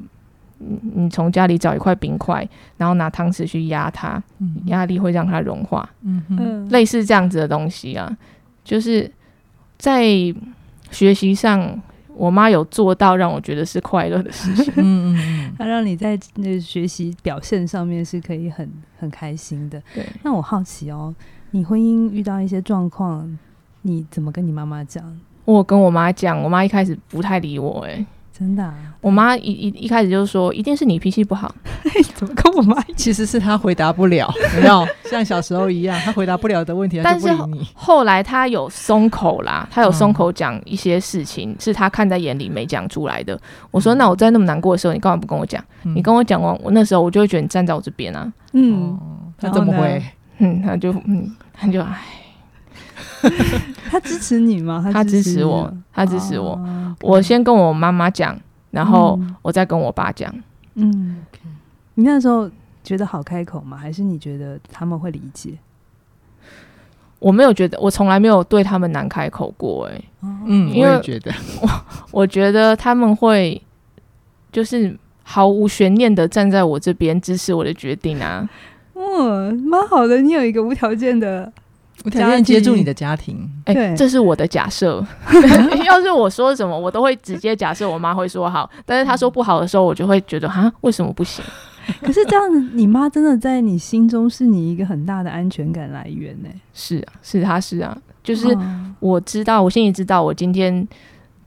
[0.58, 2.46] 你从家里找一块冰块，
[2.76, 4.22] 然后拿汤匙去压它，
[4.66, 5.88] 压力会让它融化。
[6.02, 8.16] 嗯嗯，类似这样子的东西啊。
[8.64, 9.10] 就是
[9.78, 10.04] 在
[10.90, 11.80] 学习上，
[12.14, 14.74] 我妈有做到让我觉得是快乐的事情。
[14.76, 19.80] 嗯嗯嗯，她让你在那学习表现上面是可以很 很开心的。
[19.94, 21.14] 对，那我好奇哦，
[21.52, 23.38] 你婚姻遇到一些状况，
[23.82, 25.18] 你怎么跟你妈妈讲？
[25.44, 28.06] 我跟我妈讲，我妈一开始不太理我，欸，哎。
[28.38, 31.52] 真的、啊，我妈一一一开始就是说，一定是你脾气不好。
[32.14, 32.80] 怎么跟我妈？
[32.96, 34.86] 其实是她回答不了， 没有？
[35.10, 37.66] 像小时候一样，她回答不了的问题，她就不理你。
[37.74, 43.36] 后来她有松口啦，她有松口讲一些事情，嗯、是她看在眼里没讲出来的。
[43.72, 45.60] 我说，那我在那么难过的时候，你干嘛不跟我讲？
[45.82, 48.32] 嗯、你跟我讲完，我那时候我就会觉得你站在我这边啊。
[48.52, 48.96] 嗯，
[49.36, 50.00] 她怎么会？
[50.38, 51.98] 嗯，她就嗯，她就唉。
[53.90, 54.88] 他支持你吗？
[54.92, 56.58] 他支持我，他支持我。
[57.00, 58.38] 我先跟我妈妈讲，
[58.70, 60.32] 然后我再跟我爸讲。
[60.74, 61.24] 嗯、
[61.94, 62.50] 你那时候
[62.84, 63.76] 觉得好开口吗？
[63.76, 65.54] 还是你觉得他们会理解？
[67.18, 69.94] 我没有觉得，我从来没有对他们难开口过、欸。
[69.94, 70.04] 哎，
[70.46, 71.68] 嗯，因为我也觉得，我
[72.12, 73.60] 我觉得他们会
[74.52, 78.48] 就是毫无悬念的站在我这边支持我的决定啊。
[78.94, 81.52] 嗯，蛮好的，你有一个无条件的。
[82.04, 85.04] 无条件接住你的家庭，哎、欸，这是我的假设。
[85.84, 91.44] 要是我说什么，我都会直接假设我妈会说好，但是她说不好的时候，我就会觉得哈，为什么不行？
[92.02, 96.48] 可是这样子，你妈真的在你心中是你一个很大的安全感来源呢？
[96.72, 98.56] 是啊，是她是啊，就是
[99.00, 100.86] 我知道，我心里知道，我今天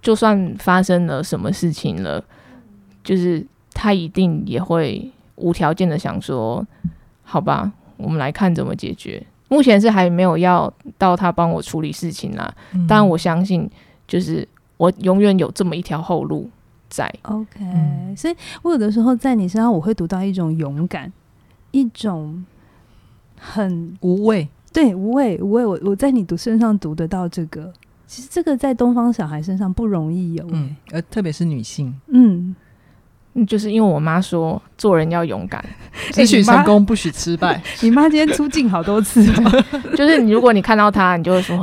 [0.01, 2.23] 就算发生了什么事情了，
[3.03, 6.65] 就是她一定也会无条件的想说，
[7.23, 9.23] 好吧，我们来看怎么解决。
[9.51, 13.69] 目前是还没有要到他帮我处理事情啦，嗯、但我相信，
[14.07, 14.47] 就是
[14.77, 16.49] 我永远有这么一条后路
[16.87, 17.13] 在。
[17.23, 21.11] OK，、嗯、所以我有的时候在你身上，我会读到一种勇敢，
[21.71, 22.45] 一种
[23.37, 25.65] 很无畏，对，无畏无畏。
[25.65, 27.73] 我我在你读身上读得到这个，
[28.07, 32.55] 其实这个在东方小孩身上不容易有、欸，嗯，而特别是女性，嗯。
[33.33, 35.63] 嗯，就是因为我妈说做人要勇敢，
[36.11, 37.61] 只许成功不许失败。
[37.81, 39.25] 你妈今天出镜好多次，
[39.95, 41.57] 就是你如果你看到她，你就会说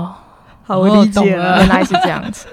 [0.62, 2.46] 好，我理解了，原来是这样子。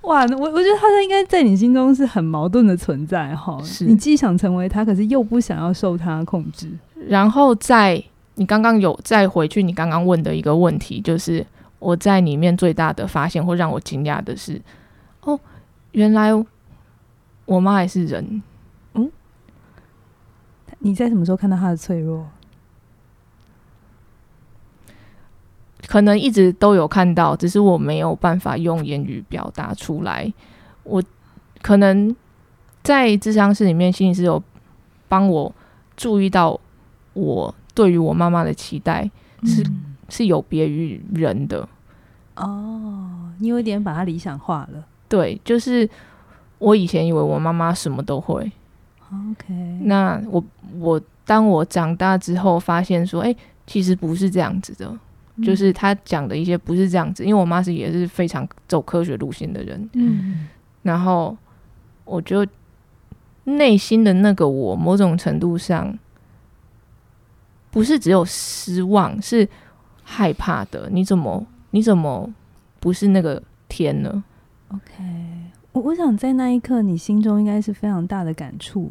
[0.00, 3.60] 哇，我我觉得她应该在你心中是很矛盾的存在哈。
[3.62, 6.70] 是你既想成为她，可是又不想要受她控制。
[7.06, 8.02] 然后在
[8.36, 11.44] 你刚刚有再回去，你刚刚问的一个问题，就是
[11.78, 14.58] 我在里面最大的发现或让我惊讶的是，
[15.20, 15.38] 哦，
[15.92, 16.32] 原来。
[17.48, 18.42] 我妈还是人，
[18.92, 19.10] 嗯？
[20.80, 22.28] 你在什么时候看到她的脆弱？
[25.86, 30.30] 可能一直都有看到，只是我没有办法用言语表达出来。
[30.82, 31.02] 我
[31.62, 32.14] 可能
[32.82, 34.42] 在智商室里面，心理师有
[35.08, 35.50] 帮我
[35.96, 36.60] 注意到，
[37.14, 39.10] 我对于我妈妈的期待
[39.44, 41.66] 是、嗯、是有别于人的。
[42.36, 44.84] 哦，你有点把它理想化了。
[45.08, 45.88] 对，就是。
[46.58, 48.50] 我以前以为我妈妈什么都会
[49.10, 49.54] ，OK。
[49.82, 50.42] 那我
[50.78, 53.36] 我当我长大之后，发现说，哎、欸，
[53.66, 54.98] 其实不是这样子的，
[55.36, 57.24] 嗯、就是他讲的一些不是这样子。
[57.24, 60.48] 因为我妈是也是非常走科学路线的人，嗯。
[60.82, 61.36] 然后
[62.04, 62.46] 我就
[63.44, 65.96] 内心的那个我，某种程度上
[67.70, 69.48] 不是只有失望，是
[70.02, 70.88] 害怕的。
[70.90, 72.32] 你怎么你怎么
[72.80, 74.24] 不是那个天呢
[74.68, 75.37] ？OK。
[75.72, 78.90] 我我想在那一刻，你心中应该是非常大的感触。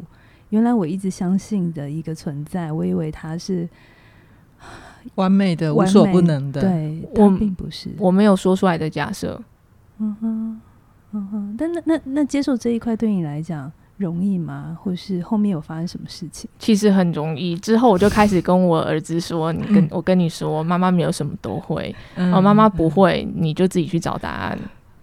[0.50, 3.68] 原来我一直相信的一个存在，我以为他是
[5.16, 6.60] 完美的、无所不能的。
[6.60, 9.40] 对，我并不是，我没有说出来的假设。
[9.98, 10.60] 嗯哼，
[11.12, 11.54] 嗯哼。
[11.58, 14.78] 但那那那接受这一块对你来讲容易吗？
[14.80, 16.48] 或是后面有发生什么事情？
[16.58, 17.54] 其实很容易。
[17.58, 24.58] 之后我就开始跟我儿子说：“你跟 我跟你说，妈妈没有什么都会，嗯、哦，妈妈不会，你就自己去找答案。”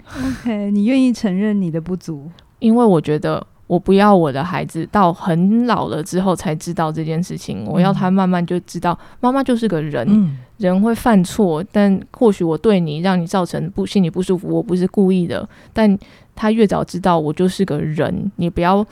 [0.06, 2.30] OK，你愿意承认你的不足？
[2.60, 15.48] 因为我觉得我不要我的孩子到很老了之后才知道这件事情，嗯、我要他慢慢就知道，妈妈就是个人，嗯、人会犯错，但或许我对你让你造成不心里不舒服，我不是故意的。
[15.74, 15.98] 但
[16.36, 18.86] 他越早知道我就是个人，你不要，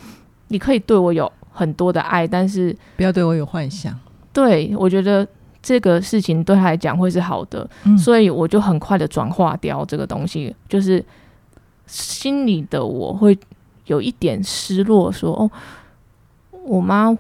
[0.48, 3.98] 你可以对我有很多的爱，但是不要对我有幻想。
[4.34, 5.28] 对，我觉得。
[5.64, 11.04] 这个事情对他来讲会是好的，嗯、所以我就很快的转化掉这个东西，就是
[11.88, 13.36] 心里的我会
[13.86, 15.44] 有一点失落说，说
[16.52, 17.18] 哦，我妈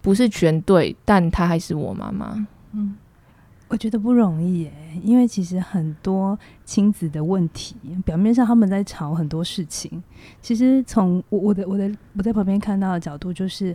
[0.00, 2.46] 不是全对，但她还是我妈妈。
[2.70, 2.94] 嗯，
[3.66, 4.72] 我觉得不容易耶，
[5.02, 10.00] 因为其实很多亲子的问题，表面上他们在吵很多事情，
[10.40, 13.74] 其实从我我的我的我在旁边看到的角度就是。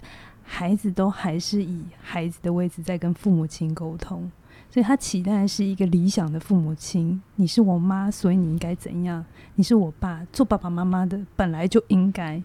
[0.51, 4.29] 孩子都还是以孩子的位置在跟父母亲沟通，
[4.71, 7.21] 所以他期待是一个理想的父母亲。
[7.35, 9.23] 你是我妈，所以你应该怎样？
[9.55, 12.41] 你是我爸，做爸爸妈妈的本来就应该。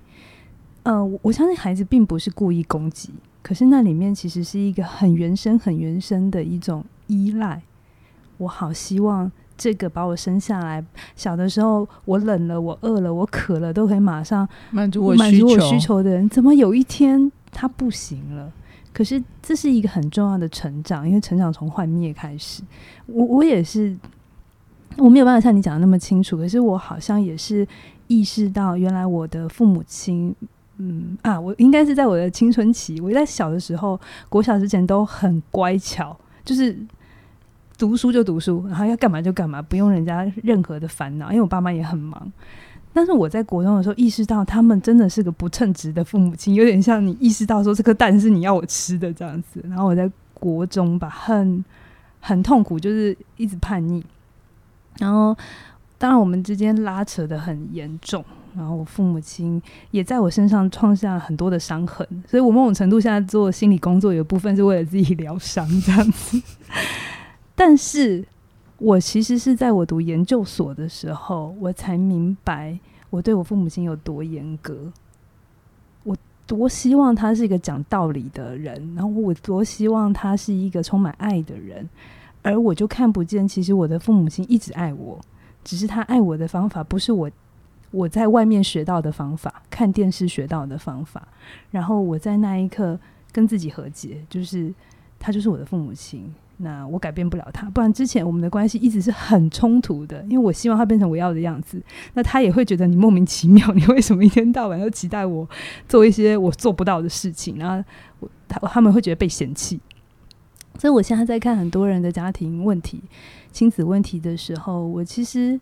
[0.82, 3.09] 呃，我相信孩子并不是故意攻击，
[3.42, 7.62] 可是那里面其实是一个很原生、很原生的一种依赖。
[8.36, 10.84] 我好希望这个把我生下来，
[11.16, 18.52] 小的时候我冷了、我饿了、我渴了，都可以马上满足我满足我需求的人，怎么有一天他不行了？
[18.92, 22.62] 可是这是一个很重要的成长，因为成长从幻灭开始。
[23.07, 23.96] 我我也是，
[24.98, 27.66] 我没有办法像你讲的那么清楚，可是我好像也是
[28.09, 30.34] 意识到，原来我的父母亲。
[30.76, 36.76] 嗯啊，我应该是在我的青春期，我在小的时候，国小之前都很乖巧，就是
[37.78, 41.30] 读书就读书，然后要干嘛就干嘛，不用人家任何的烦恼。
[41.30, 42.32] 因为我爸妈也很忙，
[42.95, 49.62] 但是我在国中的时候意识到，他们真的是个不称职的父母亲，有点像你意识到说这颗蛋是你要我吃的这样子。
[49.68, 51.64] 然后我在国中吧，很
[52.20, 54.03] 很痛苦，就是一直叛逆。
[54.99, 55.36] 然后
[55.99, 58.24] 当然我们之间拉扯得很严重。
[58.57, 66.40] 然后我父母亲也在我身上创下很多的伤痕，所以我某种程度现在做心理工作，有部分是为了自己疗伤这样子。
[67.57, 68.24] 但是
[68.79, 72.79] 我其实是在我读研究所的时候，我才明白
[73.11, 74.93] 我对我父母亲有多严格，
[76.03, 76.16] 我
[76.47, 81.89] 多希望他是一个讲道理的人，然后我多希望他是一个充满爱的人，
[82.43, 85.20] 而我就看不见，其实我的父母亲一直爱我，
[85.62, 87.31] 只是他爱我的方法不是我。
[87.91, 91.29] 我在外面学到的方法，看电视学到的方法，
[91.70, 92.99] 然后我在那一刻
[93.31, 94.75] 跟自己和解，就是
[95.20, 101.82] 他就是我的父母亲，那我改变不了他，不然之前我们的关系一直是很冲突的，因为我希望他变成我要的样子，
[102.14, 105.48] 那他也会觉得你莫名其妙，你为什么一天到晚都期待我
[105.88, 107.84] 做一些我做不到的事情，然后
[108.20, 109.80] 我他他们会觉得被嫌弃，
[110.78, 113.02] 所以我现在在看很多人的家庭问题、
[113.52, 115.61] 亲子问题的时候，我其实。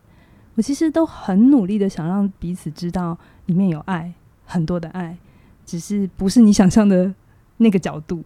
[0.55, 3.16] 我其实都很努力的想让彼此知道
[3.47, 4.12] 里面有爱，
[4.45, 5.16] 很多的爱，
[5.64, 7.11] 只是不是你想象的
[7.57, 8.22] 那个角度。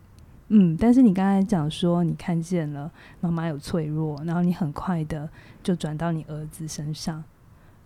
[0.49, 2.91] 嗯，但是你刚才讲说你看见了
[3.21, 5.29] 妈妈有脆弱，然后你很快的
[5.63, 7.23] 就转到你儿子身上，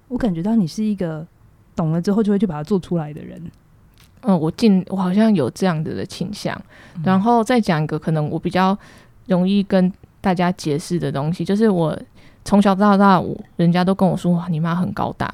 [0.09, 1.27] 我感觉到你是一个
[1.75, 3.43] 懂了之后就会去把它做出来的人。
[4.23, 6.61] 嗯，我进我好像有这样子的倾向，
[7.03, 8.77] 然后再讲一个可能我比较
[9.27, 11.99] 容易跟大家解释的东西，就是我。
[12.43, 15.31] 从小到大，我人家都跟我说：“哇，你妈很高大，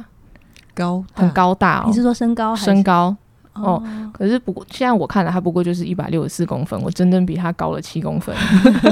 [0.74, 2.54] 高很高大哦。”你是说身高？
[2.56, 3.16] 身高
[3.62, 3.82] 哦，哦。
[4.12, 8.34] 可是不过现在我看了，他不过就是一百六十四公分，我真正比他高了七公分。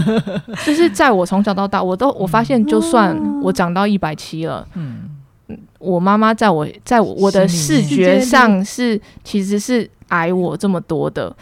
[0.65, 5.11] 就是在我从小到大，我都我发现，就算我长到一百七了，嗯，
[5.79, 11.35] 我妈妈在我在我的视觉上是其实是矮我这么多的，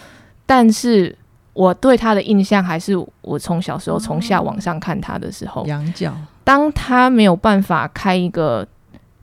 [0.46, 1.16] 但是。
[1.54, 6.10] 我对他的印象还是我从小时候从下往上看他的时候，仰角。
[6.44, 8.66] 当他没有办法开一个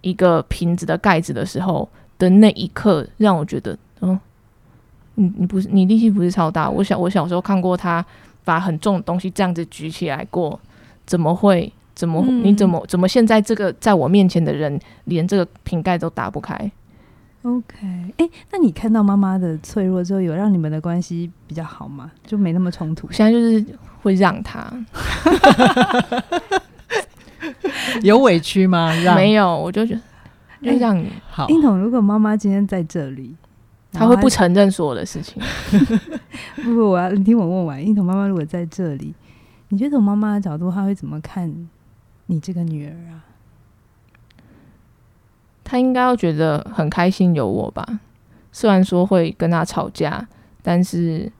[0.01, 1.89] 一个瓶子的盖子的时候
[2.19, 4.19] 的那一刻，让我觉得，嗯，
[5.15, 6.69] 你你不是你力气不是超大。
[6.69, 8.05] 我小我小时候看过他
[8.43, 10.59] 把很重的东西这样子举起来过，
[11.05, 11.71] 怎么会？
[11.95, 12.23] 怎么？
[12.25, 12.81] 你怎么？
[12.87, 16.55] 怎么现在这个在我面前的人连这个瓶盖都打不开
[17.41, 22.09] ？OK，哎、欸，那你看到妈妈的脆弱之后，有让你们的关系比较好吗？
[22.25, 23.11] 就没那么冲突？
[23.11, 23.65] 现在就是
[24.01, 24.71] 会让他，
[28.01, 28.95] 有委屈吗？
[29.03, 30.01] 让没有，我就觉得
[30.71, 31.49] 就让你、欸、好。
[31.49, 33.35] 英彤，如果妈妈今天在这里，
[33.91, 35.41] 他会不承认所有的事情。
[36.63, 37.83] 不不，我要你听我问完。
[37.85, 39.13] 英彤妈妈如果在这里，
[39.69, 41.67] 你觉得从妈妈的角度，她会怎么看
[42.27, 43.25] 你这个女儿啊？
[45.63, 47.99] 她应该要觉得很开心有我吧，
[48.51, 50.27] 虽然说会跟她吵架，
[50.61, 51.31] 但是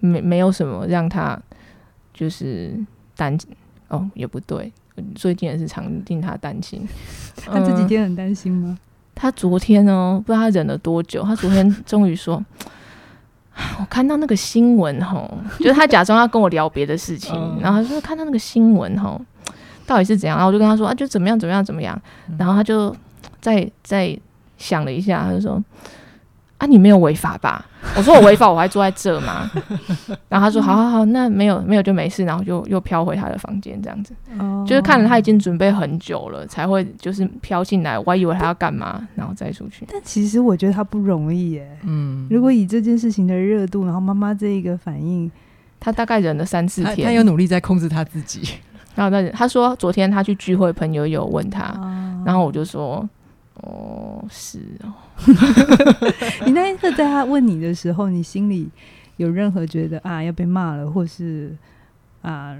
[0.00, 1.40] 没没有什么让她
[2.12, 2.74] 就是
[3.16, 3.36] 担
[3.88, 4.72] 哦，也不对，
[5.14, 6.86] 最近也是常令她担心。
[7.36, 8.78] 她这几天很担心吗？
[8.78, 12.42] 嗯，他昨天呢，不知道他忍了多久，他昨天终于说，
[13.78, 19.20] 我看到那个新闻吼， 就是他假装要跟我聊别的事情，嗯，然后他说看到那个新闻吼。
[19.84, 20.38] 到底是怎样？
[20.38, 22.00] 然后我就跟他说啊，就怎么样，怎么样，怎么样。
[22.38, 22.94] 然后他就
[23.40, 24.16] 再再
[24.56, 25.62] 想了一下，他就说
[26.62, 27.66] 啊，你没有违法吧？
[27.96, 29.50] 我说我违法，我还坐在这吗？
[30.30, 32.24] 然后他说好好好，那没有没有就没事。
[32.24, 34.14] 然后就又飘回他的房间，这样子。
[34.38, 37.98] 哦，就是看了他已经准备很久了，才会就是飘进来。
[37.98, 39.84] 我还以为他要干嘛，然后再出去。
[39.90, 41.76] 但其实我觉得他不容易耶。
[41.82, 45.28] 嗯，如果以这件事情的热度，然后妈妈这一个反应，
[45.80, 48.48] 他大概忍了三四天，他，他有努力在控制他自己。
[48.94, 53.08] 然后那他说昨天他去聚会，朋友有问他，哦、然后我就说
[53.54, 54.92] 哦是哦。
[56.46, 58.68] 你那一刻在他问你的时候，你心里
[59.16, 61.56] 有任何觉得啊要被骂了，或是
[62.22, 62.56] 啊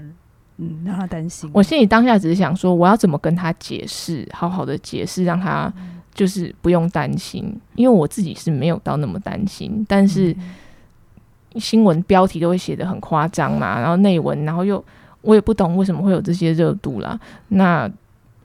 [0.57, 1.49] 嗯让他担心？
[1.53, 5.71] 我心里当下只是想说，我要怎么跟他解释，好好的解释，让他
[6.13, 10.35] 就是不用担心，因为我自己是没有到那么担心，但是
[11.55, 14.83] 新闻标题都会写得很夸张嘛，然后内文，然后又
[15.21, 17.89] 我也不懂为什么会有这些热度啦，那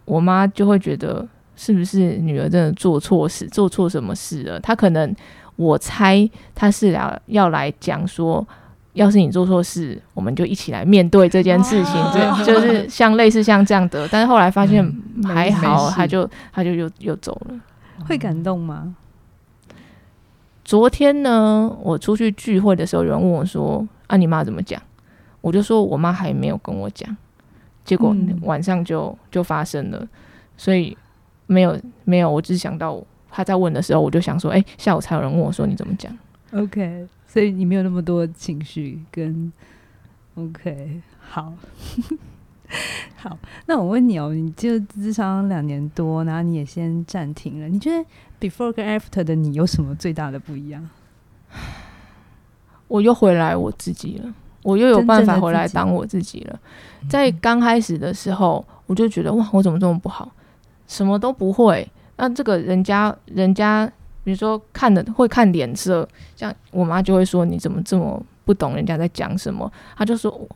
[0.05, 1.27] 我妈就会觉得。
[1.61, 4.61] 是不是女儿真的做错事，做错什么事了？
[4.61, 5.13] 她可能，
[5.57, 8.47] 我猜她是要要来讲说，
[8.93, 14.07] 要是你做错事，我们就一起来面对这件事情，就就是像类似像这样的。
[14.09, 14.89] 但是后来发现
[15.25, 17.61] 还好，她就她就又又走了。
[18.07, 18.95] 会感动吗？
[20.65, 24.81] 昨天呢，我出去聚会的时候，有人问我说：“啊，你妈怎么讲？”
[25.43, 27.17] 我就说我妈还没有跟我讲，
[27.85, 30.07] 结果晚上就就发生了，
[30.57, 30.97] 所以。
[31.49, 36.17] 没有没有，我只是想到他在问的时候，我就想说，哎，下午才有人问我说你怎么讲
[36.53, 39.53] ？OK，所以你没有那么多情绪跟
[40.37, 41.53] OK，好
[43.17, 43.37] 好，
[43.67, 48.05] 那我问你哦，你就智商两年多，然后你也先暂停了，你觉得
[48.39, 50.89] Before 跟 After 的你有什么最大的不一样？
[52.87, 56.61] 我又回来我自己了，我又有办法回来当我自己了。
[57.09, 60.31] 在刚开始的时候，我就觉得哇，我怎么这么不好？
[60.89, 63.87] 什么都不会，那这个人家人家，
[64.25, 69.71] 比如说看的会看脸色，像我妈就会说你怎么这么不懂人家在讲什么？
[69.97, 70.49] 她就说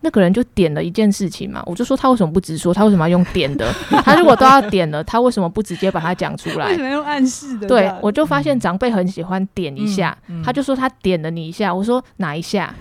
[0.00, 2.74] 那个人就点了一件事情嘛，我就说他为什么不直说？
[2.74, 3.72] 他为什么要用点的？
[4.04, 6.68] 他如果都要点了，他为什么不直接把它讲出来？
[6.68, 7.66] 为什么用暗示的？
[7.66, 12.74] 对，我就发现长辈很喜欢点一下，他就说他点了你一下，我说哪一下？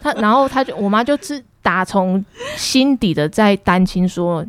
[0.00, 2.24] 他然后他就我妈就是打从
[2.56, 4.44] 心底的在担心说。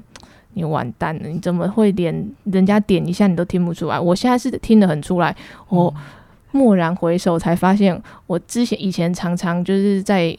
[0.53, 1.27] 你完蛋了！
[1.27, 3.99] 你怎么会连人家点一下你都听不出来？
[3.99, 5.35] 我现在是听得很出来。
[5.69, 5.93] 我
[6.51, 10.35] 蓦然回首才发现，我之前以前常常就是在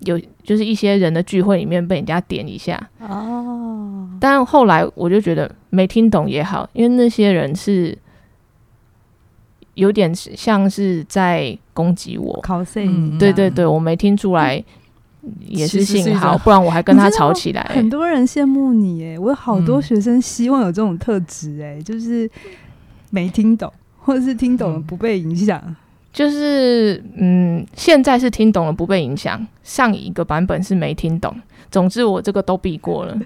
[0.00, 4.08] 有就是一些人的聚会里面被人家点一下哦。
[4.20, 7.96] 但后来我就觉得没听懂也好，因为那些人是
[9.74, 12.40] 有点像是在攻击我。
[12.76, 14.62] 嗯，对对对，我没听出来。
[15.40, 17.62] 也是幸好，不然我还跟他吵起来。
[17.74, 22.30] 很多人羡慕你哎，我有好多学生希望有这种特质哎，就是
[23.10, 25.62] 没听懂，或者是听懂了不被影响。
[26.12, 31.34] 就是嗯，现在是听懂了不被影响，上一个版本是没听懂。
[31.70, 33.18] 总之我这个都避过了。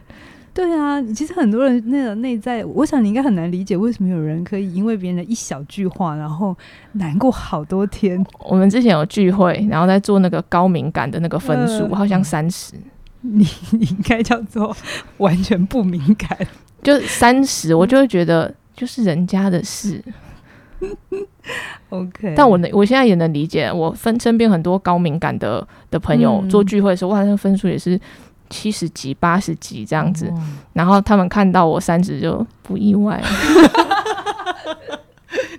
[0.61, 6.55] 对啊，其实很多人那个内在，我想你应该很难理解，为什么有人可以因为别人的一小句话，然后
[6.93, 8.23] 难过好多天。
[8.41, 12.75] 我们之前有聚会，然后在做那个高敏感的那个分数，呃、好像三十。
[13.23, 14.77] 你你应该叫做
[15.17, 16.37] 完全不敏感，
[16.83, 20.05] 就三十，我就会觉得就是人家的事。
[21.89, 27.99] OK，但我能，我现在也能理解，我分身边很多高敏感的的朋友、嗯、做聚会的时候，我好像分数也是。
[28.51, 30.43] 七十几、八十几这样子，哦、
[30.75, 33.23] 然后他们看到我三十就不意外。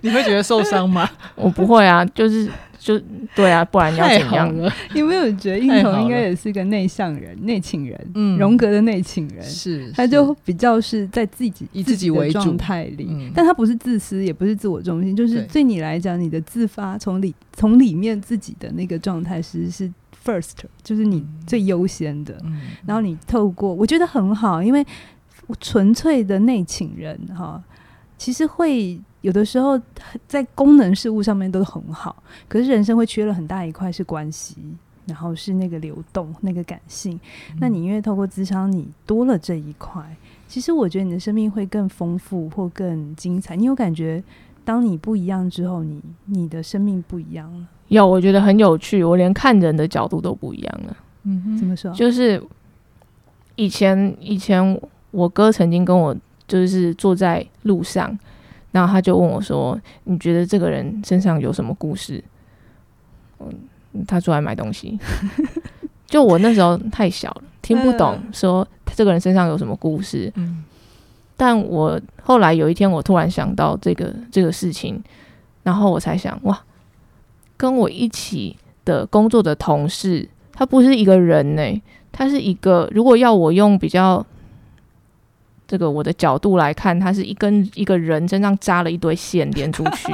[0.03, 1.09] 你会觉得受伤吗？
[1.35, 2.99] 我不会啊，就是就
[3.35, 4.51] 对啊，不然要怎样？
[4.93, 8.11] 你有没有觉得应彤应该也是一个内向人、内倾人？
[8.15, 19.91] 嗯，荣格的内倾人是，他就比较是在自己以自己为主状态里，嗯、但他不是自私，也不是自我中心，就是对你来讲，你的自发从里从里面自己的那个状态，其实是。
[20.23, 24.85] First 就是你最优先的，嗯、然后你透过我觉得很好，因为
[25.59, 27.61] 纯粹的内请人哈，
[28.17, 29.81] 其实会有的时候
[30.27, 34.57] 在功能事物上面都很好，可是人生会缺了很大一块是关系，
[35.07, 37.19] 然后是那个流动、那个感性。
[37.49, 40.15] 嗯、那你因为透过智商，你多了这一块，
[40.47, 43.55] 其实我觉得你的生命会更丰富或更精彩。
[43.55, 44.23] 你有感觉，
[44.63, 47.67] 当你不一样之后，你你的生命不一样了。
[47.95, 49.03] 有，我觉得很有趣。
[49.03, 50.97] 我连看人的角度都不一样了。
[51.23, 51.91] 嗯哼，怎么说？
[51.93, 52.41] 就是
[53.55, 54.81] 以前，以前
[55.11, 56.15] 我哥曾经跟我，
[56.47, 58.17] 就是坐在路上，
[58.71, 62.23] 然后他就问我说：“你觉得这个人身上有什么故事？”
[63.39, 64.97] 嗯，他出来买东西。
[66.07, 70.31] 就我那时候太小了，听不懂说他这个人身上有什么故事。
[70.35, 70.63] 嗯，
[71.35, 75.03] 但我后来有一天，我突然想到这个这个事情，
[75.63, 76.57] 然后我才想，哇。
[77.61, 81.79] 跟我一起的工作的同事，他不是一个人呢、欸，
[82.11, 82.89] 他是一个。
[82.91, 84.25] 如果要我用比较
[85.67, 90.11] 这个我的角度来看，他是一根一个人身上扎了一堆线连出去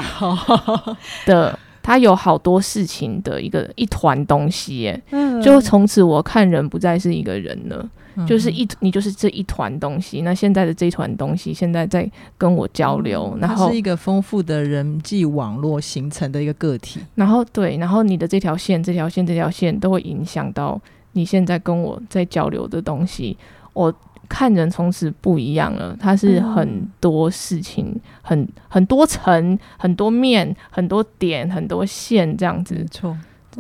[1.26, 4.94] 的，他有好多事情的一个一团东西。
[5.12, 7.90] 嗯，就从此我看人不再是一个人了。
[8.26, 10.22] 就是一，嗯、你就是这一团东西。
[10.22, 17.02] 那现在的这一团东西，现在在跟我交流，嗯、然后是一个丰富的人际网络形成的一个个体。
[17.16, 20.80] 然后对，然后你的这条线、这条线、这条线都会影响到
[21.12, 23.38] 你现在跟我在交流的东西。
[23.74, 23.94] 我
[24.30, 32.76] 看人从此不一样了，它是很多事情，嗯、很很多层、很多面、很多点、很多线这样子。
[32.76, 33.18] 没错。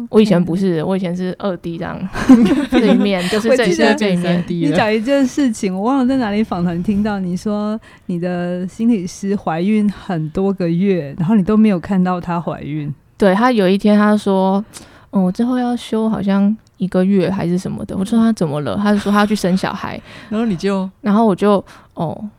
[0.10, 2.10] 我以前不是，我以前是二 D 这样，
[2.70, 4.46] 这一面就是这一面， 这一面。
[4.48, 12.94] 你讲一件事情，我忘了在哪里访谈听到你说，你的心理师怀孕很多个月，然后你都没有看到她怀孕。
[13.18, 14.64] 对，她有一天她说，
[15.12, 17.98] 嗯，我之后要休好像一个月还是什么的。
[17.98, 18.78] 我说她怎么了？
[18.78, 21.64] 她就说她要去生小孩， 然后你就，然后我就
[21.96, 22.30] 哦。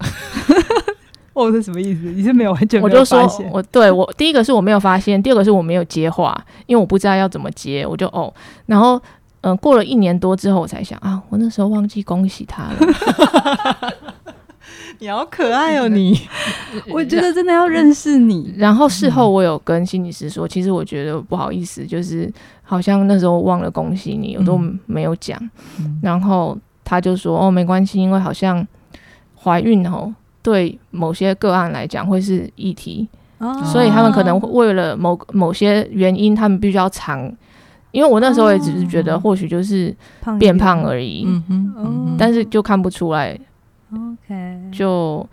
[1.34, 2.10] 哦，是什么意思？
[2.12, 2.80] 你是没有完全？
[2.80, 6.34] 我就说，我对我第一个是我没有发现，第二个是我没有接话，
[6.66, 8.32] 因为我不知道要怎么接，我就哦，
[8.66, 8.96] 然后
[9.42, 12.76] 嗯、呃，过了一年多之后，我才想啊，我那时候忘记恭喜他了。
[15.00, 16.16] 你好可爱哦，你，
[16.88, 18.54] 我觉得真的要认识你。
[18.56, 22.32] 然后事后我有跟心理师说，其实我觉得不好意思，就是
[22.62, 24.56] 好像那时候忘了恭喜你，我都
[24.86, 25.36] 没有讲。
[25.80, 28.64] 嗯、然后他就说哦，没关系，因为好像
[29.42, 30.14] 怀孕哦。
[30.44, 37.34] 对某些个案来讲会是议题，哦、所以他们可能为了某某些原因，他们必须要藏。
[37.90, 39.94] 因为我那时候也只是觉得，或许就是
[40.38, 43.38] 变胖而已，嗯嗯、但是就看不出来。
[43.92, 45.24] OK，就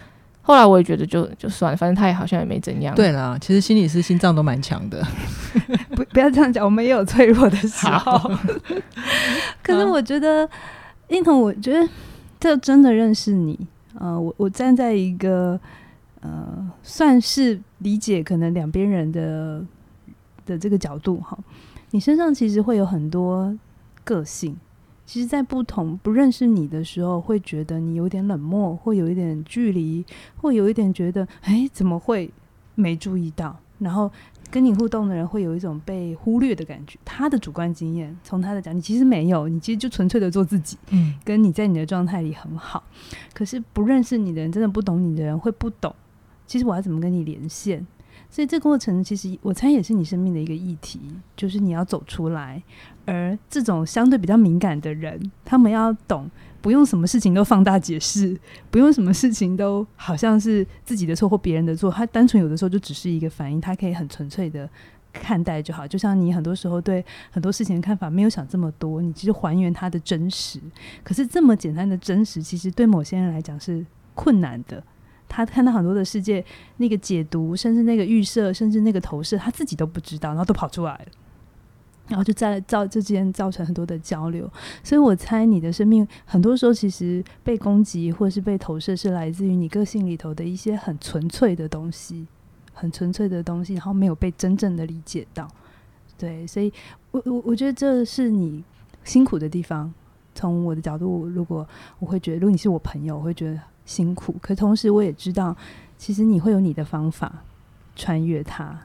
[0.43, 2.93] 后来我也觉得就就算了，反正他也好像也没怎样。
[2.93, 5.03] 对啦，其实心理师心脏都蛮强的，
[5.95, 8.32] 不不要这样讲，我们也有脆弱的时候。
[9.64, 10.47] 可是我觉得，
[11.07, 11.89] 英彤，我觉得
[12.39, 13.59] 这真的认识你。
[13.99, 15.59] 呃，我我站在一个
[16.21, 19.65] 呃，算是理解可能两边人的
[20.45, 21.37] 的这个角度哈，
[21.91, 23.57] 你身上其实会有很多
[24.03, 24.55] 个性，
[25.05, 30.05] 其实，在不同不认识你的时候，会觉得你有点冷漠，会有一点距离，
[30.37, 32.31] 会有一点觉得，哎，怎么会
[32.75, 33.57] 没注意到？
[33.79, 34.11] 然后。
[34.52, 42.84] 跟你互动的人会有一种被忽略的感觉，他的主观经验，从他的讲，你其实没有，你其实就纯粹的做自己，嗯，跟你在你的状态里很好。
[43.34, 45.95] 可是不认识你的人，真的不懂你的人会不懂，
[46.45, 47.88] 其实我要怎么跟你连线？
[48.32, 50.99] 所以这过程其实我猜也是你生命的一个议题，
[51.36, 52.63] 就是你要走出来。
[53.05, 56.32] 而这种相对比较敏感的人，他们要懂。
[56.61, 64.69] 不用什么事情都放大解释，不用什么事情都好像是自己的错或别人的错，他单纯有的时候就只是一个反应，他可以很纯粹的
[65.11, 65.88] 看待就好。
[65.88, 70.61] 就像你很多时候对很多事情的看法没有想这么多，你其实还原它的真实。
[71.03, 74.84] 可是这么简单的真实，其实对某些人来讲是困难的。
[75.34, 76.43] 他看到很多的世界，
[76.75, 81.05] 那个解读，甚至那个预设，甚至那个投射，他自己都不知道，然后都跑出来了。
[82.09, 84.51] 然后就在造之间造成很多的交流，
[84.84, 92.27] 所以我猜你的生命很多时候其实被攻击或是被投射，是来自于你个性里头的一些很纯粹的东西，
[92.73, 95.47] 很纯粹的东西，然后没有被真正的理解到。
[96.17, 96.73] 对，所以
[97.11, 98.61] 我我我觉得这是你
[99.05, 99.93] 辛苦的地方。
[100.34, 101.67] 从我的角度，如果
[101.99, 104.36] 我会觉得，如果你是我朋友，我会觉得辛苦。
[104.41, 105.55] 可同时，我也知道，
[105.97, 107.32] 其实你会有你的方法
[107.95, 108.79] 穿越它。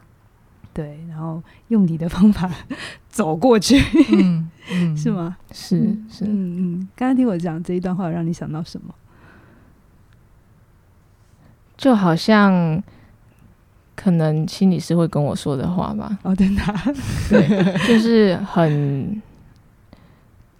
[0.73, 2.47] 对，然后用你的方法
[3.09, 3.79] 走过去，
[4.13, 5.35] 嗯嗯、 是吗？
[5.51, 6.89] 是是，嗯嗯。
[6.95, 8.93] 刚刚听我讲这一段话，让你想到什么？
[11.75, 12.81] 就好像
[13.95, 16.17] 可能心理师会跟我说的话吧。
[16.21, 16.61] 哦，真的，
[17.29, 19.21] 对，就是很。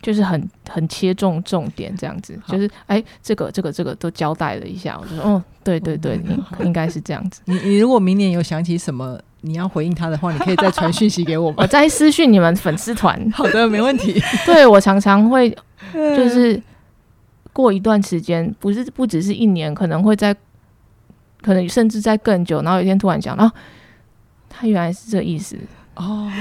[0.01, 7.41] 就是很很切中重点这样子，就是哎，这个这个这个都交代了一下，我就说哦，对对对，应 应该是这样子。
[7.45, 13.19] 你你如果明年有想起什么你要回应他的话，你可以再传讯息给我们， 我再私讯你们粉丝团。
[13.33, 14.21] 好的，没问题。
[14.45, 15.49] 对，我常常会
[15.93, 16.61] 就是
[17.53, 20.35] 过一段时间，不是不只是一年，可能会在，
[21.41, 23.51] 可能甚至在更久，然后有一天突然讲，哦，
[24.49, 25.57] 他原来是这意思。
[25.97, 26.31] 哦，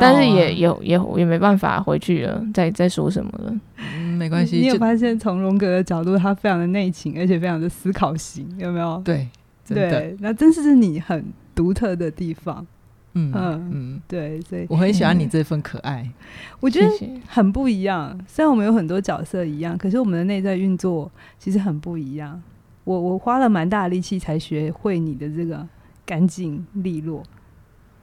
[0.00, 3.54] 但是也有也也没办法回去了，再再说什么了？
[3.76, 4.58] 嗯，没关系。
[4.58, 9.00] 你有发现从荣格的角度，他非常的内倾，而且非常的思考型，有没有？
[9.04, 9.28] 对，
[9.66, 12.66] 对，那真是你很独特的地方。
[13.14, 16.08] 嗯嗯嗯，对，所以我很喜欢你这份可爱。
[16.60, 16.88] 我觉得
[17.26, 18.16] 很不一样。
[18.28, 22.40] 虽然我们有很多角色一样，可是我们的内在运作其实很不一样。
[22.84, 25.66] 我我花了蛮大的力气才学会你的这个
[26.06, 27.22] 干净利落。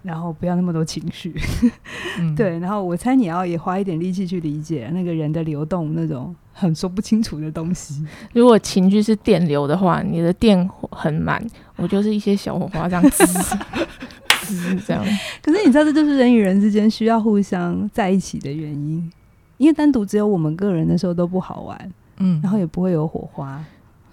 [0.05, 1.33] 然后不要那么多情绪，
[2.19, 2.59] 嗯、对。
[2.59, 8.05] 然后我猜你要也花一点力气去理解那个人的流动，那种很说不清楚的东西。
[8.33, 11.43] 如果情绪是电流的话，你的电很满，
[11.77, 13.25] 我就是一些小火花这样子。
[14.45, 15.03] 滋这样。
[15.41, 19.11] 可是你知道，这就是人与人之间需要互相在一起的原因，
[19.57, 23.59] 因为单独只有我们个人的时候都不好玩，嗯，然后也不会有火花，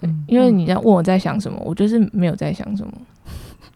[0.01, 2.93] 嗯，因为你在问我在想什么，我就是没有在想什么。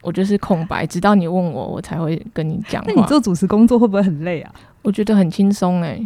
[0.08, 2.82] 我就是空白，直到你问我，我才会跟你讲。
[2.88, 4.50] 那你做主持工作会不会很累啊？
[4.82, 6.00] 我觉得很轻松哎，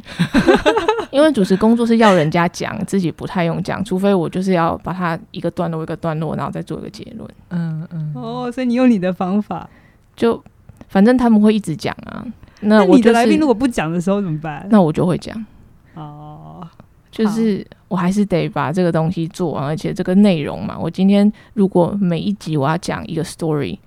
[1.12, 7.30] 因为主持工作是要人家讲，自己不太用讲，除非我就是要把它一个段落一个段落，然后再做一个结论。
[7.50, 8.12] 嗯嗯。
[8.16, 9.70] 哦，所以你用你的方法，
[10.16, 10.44] 就
[10.88, 12.26] 反正他们会一直讲啊。
[12.62, 14.66] 那我、就是、你的来宾如果不讲的时候怎么办？
[14.72, 15.46] 那我就会讲。
[15.94, 16.68] 哦，
[17.12, 23.78] 就是我还是得把这个东西做完，而且这个内容嘛，我今天如果每一集我要讲一个 story。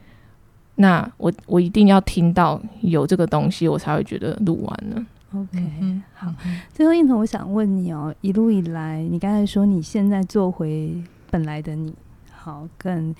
[0.76, 5.06] 那我我一定要听到有这个东西，我才会觉得录完了。
[5.32, 6.34] OK，嗯，好。
[6.72, 11.94] 最后，印彤，我想问你哦，一路以来，你刚才说你现在做回本来的你，
[12.32, 13.14] 好，更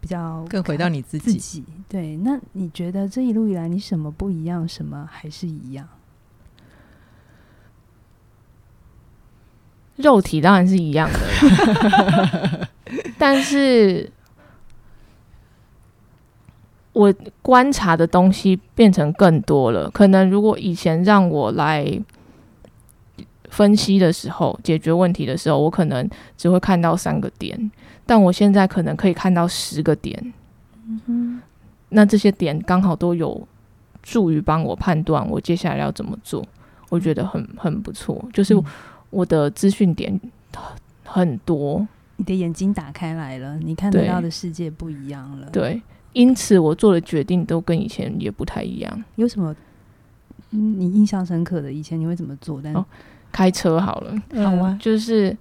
[0.00, 1.32] 比较更回到你自己。
[1.32, 5.86] 自己对，那你觉得这一路以来你什么不一样，什么还是一样？
[9.96, 12.68] 肉体当然是一样的，
[13.18, 14.10] 但是。
[16.94, 19.90] 我观察的东西变成更多了。
[19.90, 22.00] 可能如果以前让我来
[23.50, 27.70] 分析的时候，解决问题的时候，我可能只会看到三个点，
[28.06, 30.32] 但我现在可能可以看到十个点。
[30.86, 31.42] 嗯哼，
[31.88, 33.46] 那这些点刚好都有
[34.02, 36.46] 助于帮我判断我接下来要怎么做，
[36.90, 38.24] 我觉得很很不错。
[38.32, 38.54] 就是
[39.10, 40.20] 我的资讯点
[41.04, 41.86] 很多，
[42.16, 45.48] 你的眼睛打开来了，你看得到的世界不一样了。
[45.50, 45.82] 对。
[46.14, 49.04] 因此，我做的决定都跟以前也不太一样。
[49.16, 49.54] 有什么
[50.48, 51.70] 你印象深刻的？
[51.70, 52.60] 以前你会怎么做？
[52.64, 52.84] 但、哦、
[53.30, 55.36] 开车好了，好啊、嗯，就是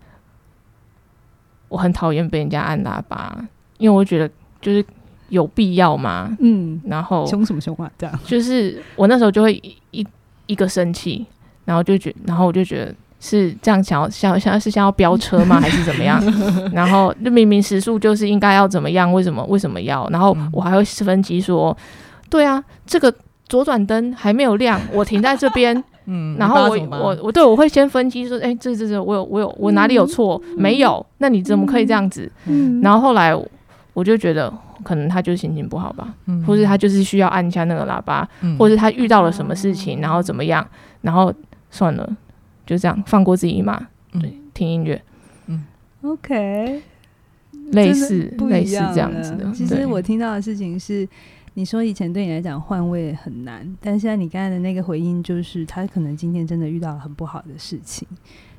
[1.69, 3.47] 我很讨厌被人家按喇叭，
[3.78, 4.86] 因为我觉得就是
[5.30, 6.36] 有必要吗？
[6.41, 7.89] 嗯，然后凶什么凶啊？
[7.97, 10.07] 这样就是我那时候就会一一,
[10.47, 11.26] 一个生气，
[11.65, 12.95] 然后就觉，然后我就觉得。
[13.26, 15.57] 是这样想要想想要是想要飙车吗？
[15.63, 16.21] 还是怎么样？
[16.74, 19.11] 然后就明明时速就是应该要怎么样？
[19.13, 20.05] 为什么为什么要？
[20.09, 21.76] 然后我还会分析说，
[22.30, 23.13] 对啊，这个
[23.47, 25.82] 左转灯还没有亮，我停在这边。
[26.05, 30.41] 嗯，然后我我我对我会先分析说，哎，这这这我有我有我哪里有错？
[30.57, 31.05] 没有？
[31.19, 32.30] 那你怎么可以这样子？
[32.82, 33.34] 然后后来
[33.93, 34.53] 我就觉得，
[34.84, 36.09] 可能他就心情不好吧，
[36.45, 38.28] 或是他就是需要按一下那个喇叭，
[38.59, 40.67] 或是他遇到了什么事情，然后怎么样？
[40.99, 41.34] 然后
[41.71, 42.09] 算了。
[42.66, 45.01] 就这样放过自己嘛，对，嗯、听音乐，
[45.47, 45.66] 嗯
[46.01, 46.82] ，OK，
[47.72, 49.51] 类似类似这样子的。
[49.51, 51.07] 其实我听到的事情是，
[51.55, 58.07] 你说以前对你来讲换位很难，但现在你刚才的那个回应就是，他可能今天真的遇到了很不好的事情，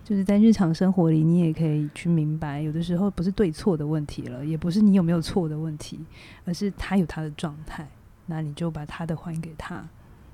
[0.04, 5.98] 就是在日常生活里，你也可以去明白，有的时候不是对错的问题了，也不是你有没有错的问题，
[6.44, 7.88] 而是他有他的状态，
[8.26, 9.88] 那你就把他的还给他，啊，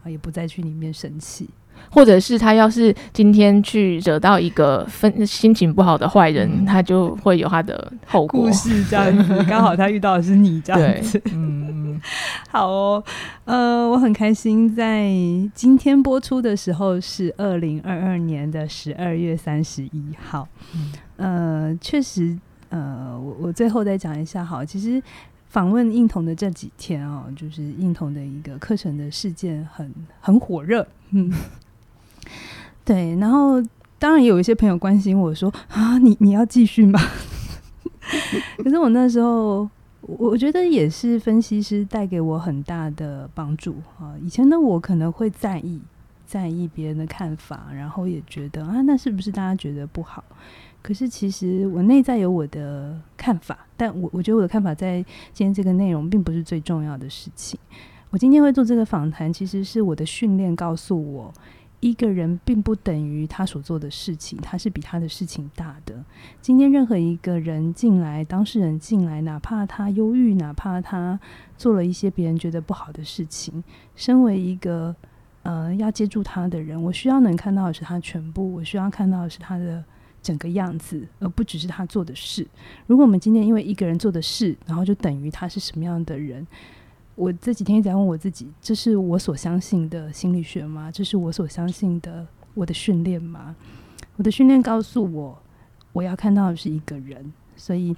[0.07, 1.49] 也不再去里面生气。
[1.89, 8.43] 或者是他要是今天去惹到一个分心情不好的坏人，嗯、他就会有他的后果。
[8.43, 11.21] 故事这样子，刚好他遇到的是你这样子。
[11.33, 12.01] 嗯，
[12.51, 13.05] 好哦，
[13.45, 15.09] 呃，我很开心，在
[15.55, 20.47] 今天播出的时候是二零二二年的十二月三十一号。
[21.17, 22.37] 嗯、呃，确实，
[22.69, 25.03] 呃，我我最后再讲一下，好，其实。
[25.51, 31.29] 访问印彤的这几天哦，就是印彤的一个课程的事件很很火热，嗯，
[32.91, 33.15] 对。
[33.17, 33.63] 然后
[34.01, 36.99] 当然也有一些朋友关心我说啊，你你要继续吗？
[38.59, 39.69] 可是我那时候，
[40.01, 44.15] 我觉得也是分析师带给我很大的帮助啊。
[44.21, 45.81] 以前的我可能会在意
[46.27, 50.25] 在意别人的看法，然后也觉得啊，那是不是大家觉得不好？
[50.83, 57.61] 可是其实我内在有我的看法，但我我觉得我的看法在今天这个内容并不是最重要的事情。
[58.09, 61.33] 我今天会做这个访谈，其实是我的训练告诉我，
[61.81, 66.05] 一个人并不等于他所做的事情，他是比他的事情大的。
[66.41, 71.19] 今天任何一个人进来，当事人进来，哪怕他忧郁，哪怕他
[71.57, 73.65] 做了一些别人觉得不好的事情，
[73.97, 74.95] 身为一个
[75.43, 79.85] 呃要接住他的人，我需要能看到的是他全部，我需要看到的是他的。
[80.23, 82.47] 整个样子，而不只是他做的事。
[82.87, 86.47] 如果我们今天因为一个人做的事，然后就等于他是什么样的人，
[87.21, 90.91] 我这几天一直在问我自己：这是我所相信的心理学吗？
[90.91, 93.55] 这是我所相信的我的训练吗？
[94.17, 95.39] 我的训练告诉我，
[95.93, 97.95] 我要看到的是一个人，所以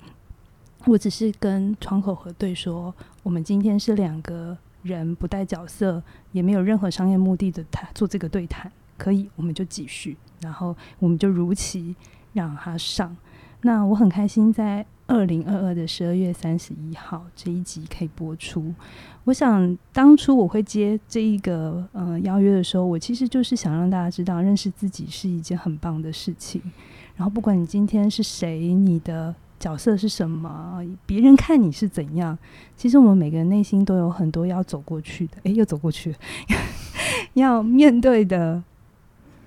[0.87, 2.93] 我只是跟窗口核对说：
[3.23, 6.03] 我们今天是两个人，不带角色，
[6.33, 8.73] 也没有任何商业目的的谈做这个对谈。
[8.99, 11.95] 可以，我们就继续，然后我们就如期
[12.33, 13.17] 让他上。
[13.61, 18.75] 那我很开心，在二零二二的十二月三十一号这一集可以播出。
[19.25, 26.61] 我想当初我会接这一个呃邀约的时候，我其实就是想让大家知道，认识自己是一件很棒的事情。
[27.17, 32.37] 然后不管你今天是谁，你的角色是什么，别人看你是怎样，
[32.77, 36.15] 其实我们每个人内心都有很多要走过去的，诶，又走过去，
[37.35, 38.63] 要面对的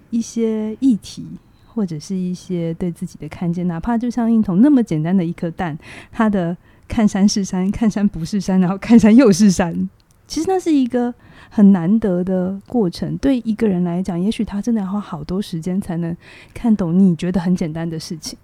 [0.10, 1.26] 一些议题。
[1.68, 5.78] 或者是一些对自己的看见，哪怕就像印童那么简单的一颗蛋，
[6.10, 6.56] 它的
[6.88, 9.90] 看山是山，看山不是山，然后看山又是山，
[10.28, 11.14] 其实那是一个
[11.50, 13.18] 很难得的过程。
[13.18, 16.16] 对一个人来讲，也许他真的要花好多时间才能
[16.54, 18.38] 看懂你觉得很简单的事情，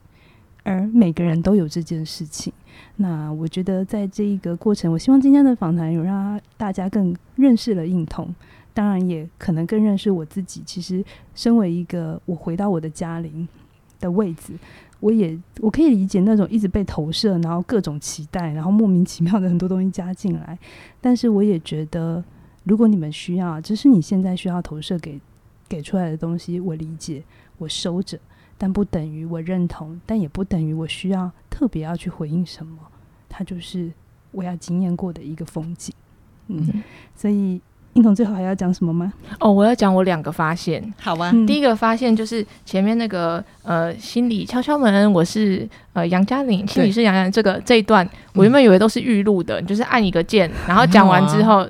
[0.63, 2.51] 而每个人都有这件事情。
[2.97, 8.33] 那我觉得在这一个过程，我希望今天的访谈有让大家更认识了印童。
[8.73, 10.63] 当然，也可能更认识我自己。
[10.65, 11.03] 其实，
[11.35, 13.45] 身为一个我回到我的家里
[13.99, 14.53] 的位置，
[15.02, 20.58] 我也我可以理解那种一直被投射，然后各种期待，然后莫名其妙的很多东西加进来。
[21.02, 22.24] 但是，我也觉得，
[22.64, 25.20] 如果你们需要，这是你现在需要投射给
[25.68, 27.24] 给出来的东西，我理解，
[27.58, 28.18] 我收着，
[28.58, 32.78] 但不等于我认同，但也不等于我需要特别要去回应什么。
[33.28, 33.91] 它就是
[34.32, 35.93] 我要经验过的一个风景。
[36.47, 36.84] 嗯，嗯
[37.16, 37.60] 所以。
[37.93, 39.11] 印童最后还要讲什么吗？
[39.39, 40.81] 哦，我要讲我两个发现。
[41.01, 47.29] 好吧，第一个发现就是前面那个呃，心理敲敲门，我是呃杨嘉玲，心理是杨洋。
[47.29, 51.67] 这个这一段，我原本以为都是预录的，嗯、就是按一个键，然后讲完之后，啊、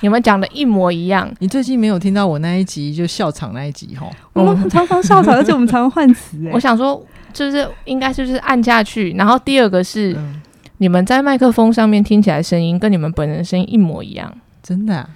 [0.00, 1.28] 你们讲的一模一样。
[1.40, 4.08] 你最近没有听到我那一集就笑场那一集吼？
[4.32, 6.38] 我们常常笑场，而且我们常常换词。
[6.52, 10.40] 我想说，就是应该就是按下去，然后第二个是、嗯、
[10.78, 15.10] 你们在麦克风上面听起来声音跟你们本人声音一模一样，真的、啊。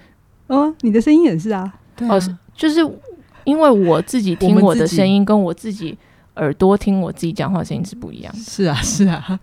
[0.49, 2.79] 哦，你的声音也是啊，对啊，哦，就是
[3.45, 5.97] 因为我自己听我的声音，跟我自己
[6.35, 8.35] 耳朵听我自己讲话的声音是不一样。
[8.35, 9.39] 是啊，是啊，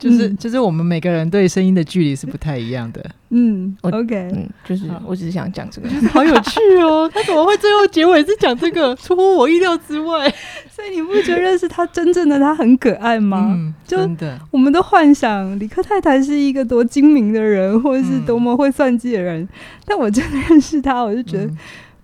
[0.00, 3.04] 就是、嗯、就是我们每个人对声音的距离是不太一样的。
[3.28, 7.08] 嗯，OK，嗯，就是我只是想讲这个， 好有趣哦。
[7.14, 8.96] 他怎么会最后结尾是讲这个？
[8.96, 10.28] 出乎我意料之外。
[10.68, 13.50] 所以你不觉得是他真正的他很可爱吗？
[13.54, 14.36] 嗯，真的。
[14.50, 19.42] 我们都幻想李克太太是一个多精明的人，或者是多么会算计的人。
[19.42, 19.48] 嗯、
[19.84, 21.50] 但我真的认识他，我就觉得，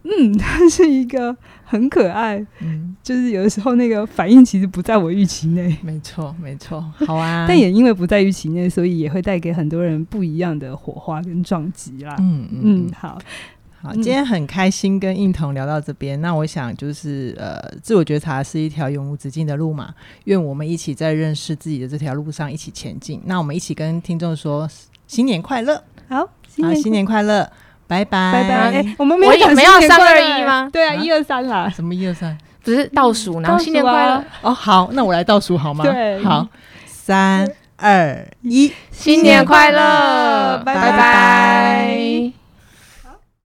[0.07, 2.45] 嗯，嗯，他是一个很可爱。
[2.61, 5.77] 嗯，就是有的时候那个反应其实不在我预期内。
[5.83, 6.81] 没错，没错。
[7.07, 7.45] 好啊。
[7.49, 12.17] 但也因为不在预期内，所以也会带给很多人不一样的火花跟撞击啦。
[12.21, 13.19] 嗯嗯，嗯，好。
[13.83, 16.19] 好，今天很开心跟应彤聊到这边。
[16.19, 19.95] 嗯、那我想就是呃，自我觉察是一条永无止境的路嘛。
[20.25, 23.21] 愿我们一起在认识自己的这条路上一起前进。
[23.27, 24.67] 那我们一起跟听众说
[25.07, 27.49] 新年快乐，好，新年快乐，
[27.87, 28.73] 拜拜拜拜。
[28.73, 30.69] 欸、我们没有讲没有三二一吗？
[30.73, 31.69] 对啊，一二三啦。
[31.69, 32.37] 什么一二三？
[32.65, 34.25] 只是倒数，然后新年快乐。
[34.43, 35.85] 哦，好，那我来倒数好吗？
[35.85, 36.47] 对，好，
[36.85, 42.46] 三二一，新年快乐，拜拜。